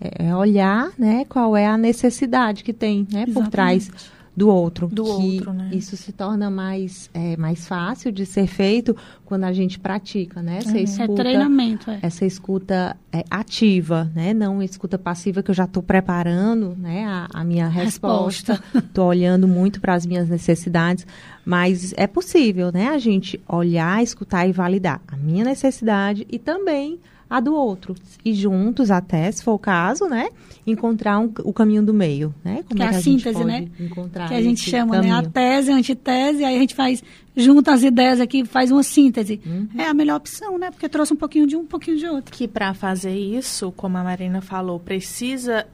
[0.00, 3.50] É é olhar, né, qual é a necessidade que tem, né, por Exatamente.
[3.52, 3.90] trás
[4.36, 4.86] do outro.
[4.88, 5.70] Do que outro, né?
[5.72, 10.58] Isso se torna mais, é, mais fácil de ser feito quando a gente pratica, né?
[10.58, 11.98] Essa É escuta, treinamento, é.
[12.02, 14.32] essa escuta é, ativa, né?
[14.32, 17.04] Não escuta passiva que eu já estou preparando, né?
[17.04, 18.62] A, a minha resposta.
[18.74, 21.06] Estou olhando muito para as minhas necessidades,
[21.44, 22.88] mas é possível, né?
[22.88, 26.98] A gente olhar, escutar e validar a minha necessidade e também
[27.30, 27.94] a do outro.
[28.24, 30.28] E juntos, até, se for o caso, né?
[30.66, 32.64] Encontrar um- o caminho do meio, né?
[32.64, 33.68] Como Que é a que gente síntese, pode né?
[33.78, 35.10] Encontrar que a gente chama, né?
[35.12, 35.30] A caminho?
[35.32, 37.02] tese, a antitese, aí a gente faz,
[37.36, 39.40] junta as ideias aqui, faz uma síntese.
[39.46, 39.68] Uhum.
[39.78, 40.70] É a melhor opção, né?
[40.72, 42.36] Porque trouxe um pouquinho de um, um pouquinho de outro.
[42.36, 45.66] Que para fazer isso, como a Marina falou, precisa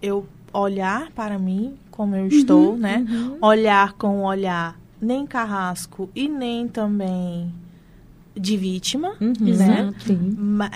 [0.00, 3.04] eu olhar para mim como eu estou, né?
[3.40, 7.52] Olhar com olhar nem carrasco e nem também
[8.38, 9.92] de vítima, Uhum, né?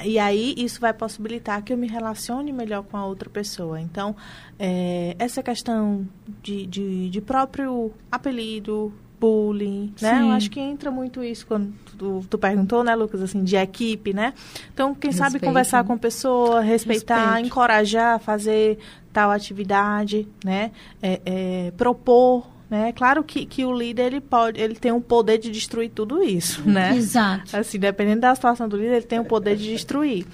[0.05, 3.81] E aí isso vai possibilitar que eu me relacione melhor com a outra pessoa.
[3.81, 4.17] Então,
[4.59, 6.07] é, essa questão
[6.43, 10.15] de, de, de próprio apelido, bullying, né?
[10.15, 10.21] Sim.
[10.21, 14.15] Eu acho que entra muito isso quando tu, tu perguntou, né, Lucas, assim, de equipe,
[14.15, 14.33] né?
[14.73, 15.87] Então, quem sabe Respeito, conversar né?
[15.87, 17.47] com a pessoa, respeitar, Respeito.
[17.47, 18.79] encorajar fazer
[19.13, 20.71] tal atividade, né?
[21.03, 22.93] É, é, propor, né?
[22.93, 26.63] Claro que, que o líder, ele pode, ele tem o poder de destruir tudo isso,
[26.69, 26.97] né?
[26.97, 27.57] Exato.
[27.57, 30.25] Assim, dependendo da situação do líder, ele tem o poder de destruir.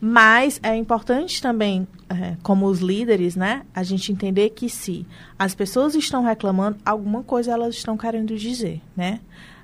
[0.00, 5.06] Mas é importante também, é, como os líderes, né, a gente entender que se
[5.38, 9.20] as pessoas estão reclamando, alguma coisa elas estão querendo dizer, né?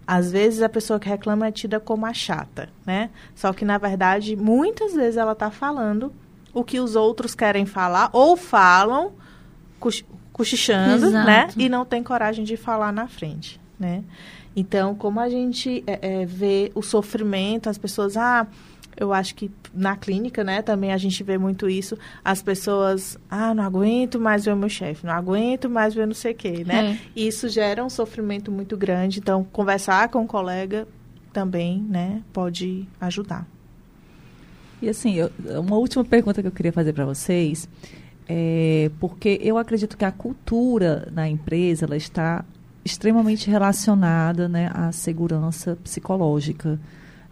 [0.06, 3.08] Às vezes a pessoa que reclama é tida como a chata, né?
[3.34, 6.12] Só que, na verdade, muitas vezes ela está falando
[6.52, 9.12] o que os outros querem falar, ou falam
[10.38, 11.26] cochichando, Exato.
[11.26, 11.48] né?
[11.56, 13.60] E não tem coragem de falar na frente.
[13.78, 14.04] né?
[14.54, 18.46] Então, como a gente é, é, vê o sofrimento, as pessoas, ah,
[18.96, 21.98] eu acho que na clínica, né, também a gente vê muito isso.
[22.24, 26.14] As pessoas, ah, não aguento mais ver o meu chefe, não aguento mais ver não
[26.14, 26.98] sei o quê, né?
[27.16, 27.20] É.
[27.20, 29.18] Isso gera um sofrimento muito grande.
[29.18, 30.86] Então, conversar com o um colega
[31.32, 33.46] também, né, pode ajudar.
[34.80, 35.30] E assim, eu,
[35.60, 37.68] uma última pergunta que eu queria fazer para vocês
[38.28, 42.44] é porque eu acredito que a cultura na empresa ela está
[42.84, 46.78] extremamente relacionada né, à segurança psicológica.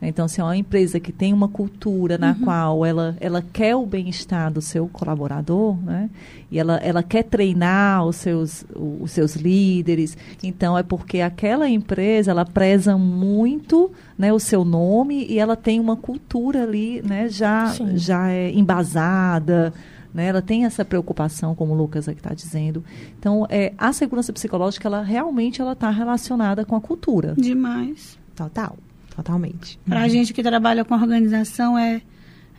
[0.00, 2.40] Então, se é uma empresa que tem uma cultura na uhum.
[2.40, 6.10] qual ela, ela quer o bem-estar do seu colaborador, né?
[6.50, 12.30] E ela, ela quer treinar os seus, os seus líderes, então é porque aquela empresa,
[12.30, 17.30] ela preza muito né, o seu nome e ela tem uma cultura ali, né?
[17.30, 19.72] Já, já é embasada,
[20.16, 20.28] né?
[20.28, 22.82] Ela tem essa preocupação, como o Lucas aqui está dizendo.
[23.18, 27.34] Então, é, a segurança psicológica, ela realmente ela está relacionada com a cultura.
[27.36, 28.18] Demais.
[28.34, 28.78] Total.
[29.14, 29.78] Totalmente.
[29.86, 30.08] Para a uhum.
[30.08, 32.00] gente que trabalha com organização, é,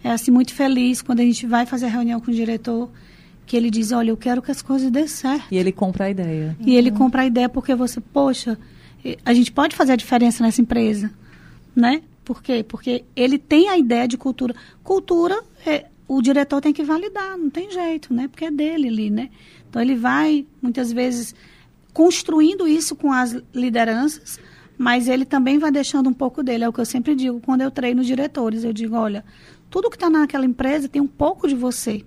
[0.03, 2.91] é assim muito feliz quando a gente vai fazer reunião com o diretor,
[3.45, 5.47] que ele diz, olha, eu quero que as coisas dê certo.
[5.51, 6.55] E ele compra a ideia.
[6.60, 6.78] E uhum.
[6.78, 8.55] ele compra a ideia porque você, poxa,
[9.26, 11.12] a gente pode fazer a diferença nessa empresa,
[11.76, 12.03] né?
[12.24, 12.64] Por quê?
[12.68, 14.53] Porque ele tem a ideia de cultura.
[14.84, 18.28] Cultura, é, o diretor tem que validar, não tem jeito, né?
[18.28, 19.30] Porque é dele ali, né?
[19.70, 21.36] Então ele vai, muitas vezes,
[21.93, 24.39] construindo isso com as lideranças,
[24.78, 26.64] mas ele também vai deixando um pouco dele.
[26.64, 28.64] É o que eu sempre digo quando eu treino diretores.
[28.64, 29.26] Eu digo, olha,
[29.70, 32.03] tudo que está naquela empresa tem um pouco de você.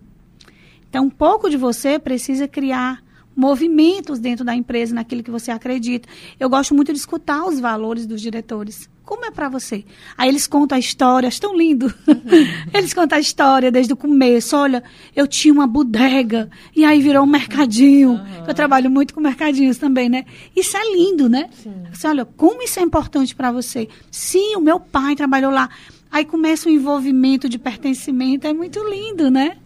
[0.88, 3.03] Então, um pouco de você precisa criar
[3.34, 6.09] movimentos dentro da empresa, naquilo que você acredita.
[6.38, 8.88] Eu gosto muito de escutar os valores dos diretores.
[9.11, 9.84] Como é para você?
[10.16, 11.92] Aí eles contam a história, tão lindo.
[12.06, 12.14] Uhum.
[12.72, 14.56] eles contam a história desde o começo.
[14.56, 14.84] Olha,
[15.16, 18.11] eu tinha uma bodega e aí virou um mercadinho.
[18.11, 18.44] Uhum.
[18.46, 20.24] Eu trabalho muito com mercadinhos também, né?
[20.54, 21.50] Isso é lindo, né?
[21.92, 23.88] Você olha, como isso é importante para você?
[24.12, 25.68] Sim, o meu pai trabalhou lá.
[26.08, 29.56] Aí começa o envolvimento de pertencimento, é muito lindo, né?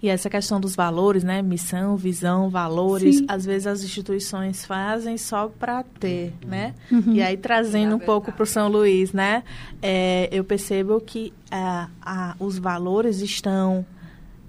[0.00, 1.42] E essa questão dos valores, né?
[1.42, 3.26] Missão, visão, valores, Sim.
[3.28, 6.74] às vezes as instituições fazem só para ter, né?
[6.90, 7.14] Uhum.
[7.14, 9.42] E aí trazendo um pouco para o São Luís, né?
[9.82, 13.84] É, eu percebo que é, a, os valores estão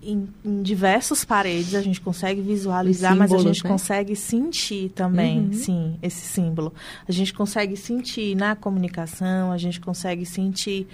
[0.01, 3.69] em, em, diversas paredes, a gente consegue visualizar, símbolos, mas a gente né?
[3.69, 5.53] consegue sentir também, uhum.
[5.53, 6.73] sim, esse símbolo.
[7.07, 10.87] A gente consegue sentir na comunicação, a gente consegue sentir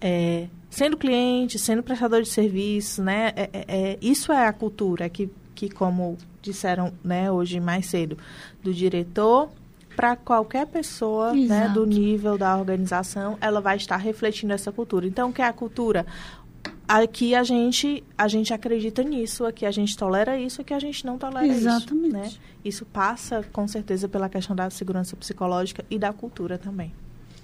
[0.00, 3.32] é, sendo cliente, sendo prestador de serviço, né?
[3.36, 8.16] É, é, é, isso é a cultura que, que como disseram né, hoje mais cedo,
[8.62, 9.50] do diretor
[9.94, 15.06] para qualquer pessoa né, do nível da organização, ela vai estar refletindo essa cultura.
[15.06, 16.06] Então, o que é a cultura?
[16.88, 21.04] Aqui a gente, a gente acredita nisso, aqui a gente tolera isso, aqui a gente
[21.04, 22.06] não tolera Exatamente.
[22.06, 22.16] isso.
[22.16, 22.30] Né?
[22.64, 26.94] Isso passa, com certeza, pela questão da segurança psicológica e da cultura também.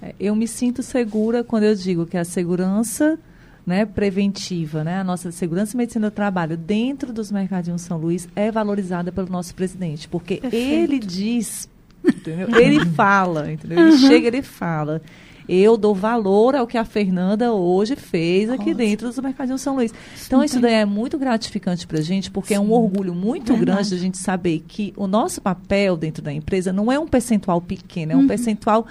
[0.01, 3.19] É, eu me sinto segura quando eu digo que a segurança
[3.65, 8.27] né, preventiva, né, a nossa segurança e medicina do trabalho dentro dos mercadinhos São Luís
[8.35, 10.65] é valorizada pelo nosso presidente, porque Perfeito.
[10.65, 11.69] ele diz,
[12.03, 12.47] entendeu?
[12.59, 13.77] ele fala, entendeu?
[13.77, 13.97] ele uhum.
[13.97, 15.01] chega, ele fala.
[15.47, 18.75] Eu dou valor ao que a Fernanda hoje fez aqui Nossa.
[18.75, 19.91] dentro do Mercadinho São Luís.
[20.27, 22.55] Então, isso daí é muito gratificante para a gente, porque Sim.
[22.55, 23.65] é um orgulho muito Verdade.
[23.65, 27.59] grande a gente saber que o nosso papel dentro da empresa não é um percentual
[27.59, 28.27] pequeno, é um uhum.
[28.27, 28.85] percentual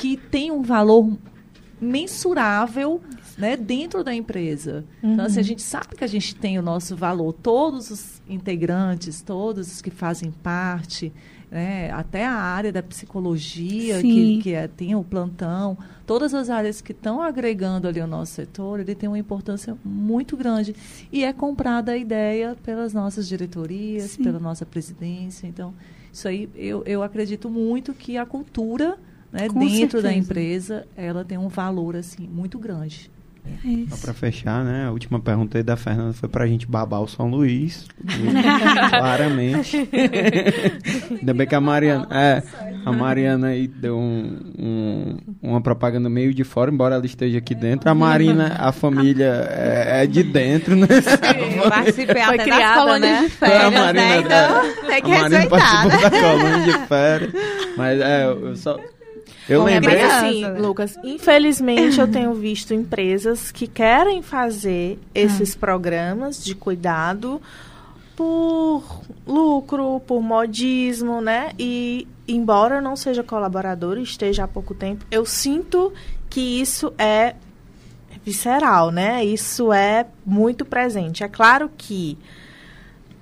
[0.00, 1.12] que tem um valor
[1.78, 3.02] mensurável
[3.36, 4.82] né, dentro da empresa.
[5.02, 5.12] Uhum.
[5.12, 5.46] Então, assim, a uhum.
[5.46, 9.90] gente sabe que a gente tem o nosso valor, todos os integrantes, todos os que
[9.90, 11.12] fazem parte,
[11.50, 14.02] né, até a área da psicologia, Sim.
[14.02, 15.76] que, que é, tem o plantão,
[16.06, 20.34] todas as áreas que estão agregando ali o nosso setor, ele tem uma importância muito
[20.34, 20.74] grande.
[21.12, 24.22] E é comprada a ideia pelas nossas diretorias, Sim.
[24.22, 25.46] pela nossa presidência.
[25.46, 25.74] Então,
[26.10, 28.98] isso aí eu, eu acredito muito que a cultura
[29.32, 30.02] né, dentro certeza.
[30.02, 33.10] da empresa, ela tem um valor assim muito grande.
[33.46, 34.86] É Só para fechar, né?
[34.86, 37.86] A última pergunta aí da Fernanda foi para a gente babar o São Luís.
[38.90, 39.88] claramente.
[41.10, 42.06] Ainda bem que a Mariana.
[42.10, 42.42] É,
[42.84, 47.54] a Mariana aí deu um, um, uma propaganda meio de fora, embora ela esteja aqui
[47.54, 47.90] dentro.
[47.90, 50.86] A Marina, a família é, é de dentro, né?
[51.68, 53.22] Participei até criada, das colônias né?
[53.22, 54.18] de férias, a Marina, né?
[54.18, 57.32] Então, tem que a Marina participou da colônia de férias.
[57.76, 58.78] Mas é, eu só
[59.48, 60.02] eu lembrei.
[60.02, 67.40] Mas assim, Lucas, infelizmente eu tenho visto empresas que querem fazer esses programas de cuidado
[68.16, 68.84] por
[69.26, 71.52] lucro, por modismo, né?
[71.58, 75.92] E embora eu não seja colaborador e esteja há pouco tempo, eu sinto
[76.28, 77.34] que isso é
[78.24, 79.24] visceral, né?
[79.24, 81.24] Isso é muito presente.
[81.24, 82.18] É claro que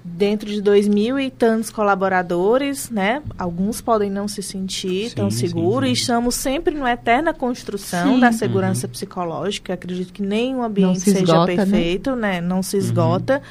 [0.08, 3.22] dentro de dois mil e tantos colaboradores, né?
[3.38, 8.20] Alguns podem não se sentir Sim, tão seguros e estamos sempre numa eterna construção Sim.
[8.20, 8.92] da segurança Uhum.
[8.92, 9.74] psicológica.
[9.74, 11.56] Acredito que nenhum ambiente se seja esgota, né?
[11.56, 12.40] perfeito, né?
[12.40, 13.42] Não se esgota.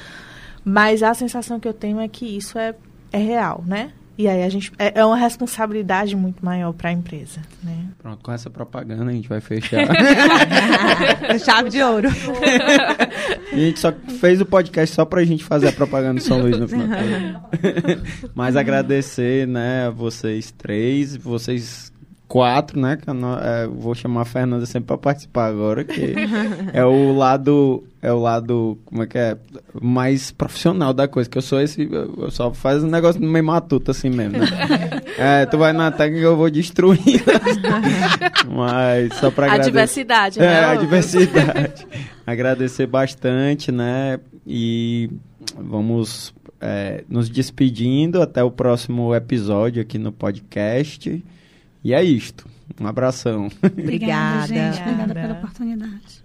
[0.64, 2.76] Mas a sensação que eu tenho é que isso é,
[3.12, 3.92] é real, né?
[4.18, 7.86] E aí a gente é, é uma responsabilidade muito maior para a empresa, né?
[8.00, 9.86] Pronto, com essa propaganda a gente vai fechar.
[11.46, 12.10] Chave de ouro.
[13.52, 16.58] a gente só fez o podcast só pra gente fazer a propaganda do São Luís
[16.58, 16.88] no final.
[18.34, 21.92] Mas agradecer, né, a vocês três, vocês
[22.28, 26.14] quatro, né, que eu não- é, vou chamar a Fernanda sempre pra participar agora, que
[26.74, 29.38] é o lado, é o lado, como é que é,
[29.82, 33.92] mais profissional da coisa, que eu sou esse, eu só faz um negócio meio matuto
[33.92, 34.46] assim mesmo, né?
[35.20, 37.02] É, tu vai na técnica eu vou destruindo.
[38.50, 39.72] Mas só pra A agradecer.
[39.72, 40.60] diversidade, É, né?
[40.64, 40.82] a Lucas?
[40.84, 41.88] diversidade.
[42.28, 44.20] Agradecer bastante, né?
[44.46, 45.10] E
[45.58, 51.24] vamos é, nos despedindo até o próximo episódio aqui no podcast.
[51.88, 52.46] E é isto.
[52.82, 53.46] Um abração.
[53.64, 54.48] Obrigada, Obrigada.
[54.48, 54.82] gente.
[54.82, 55.14] Obrigada Obrigada.
[55.14, 56.24] pela oportunidade.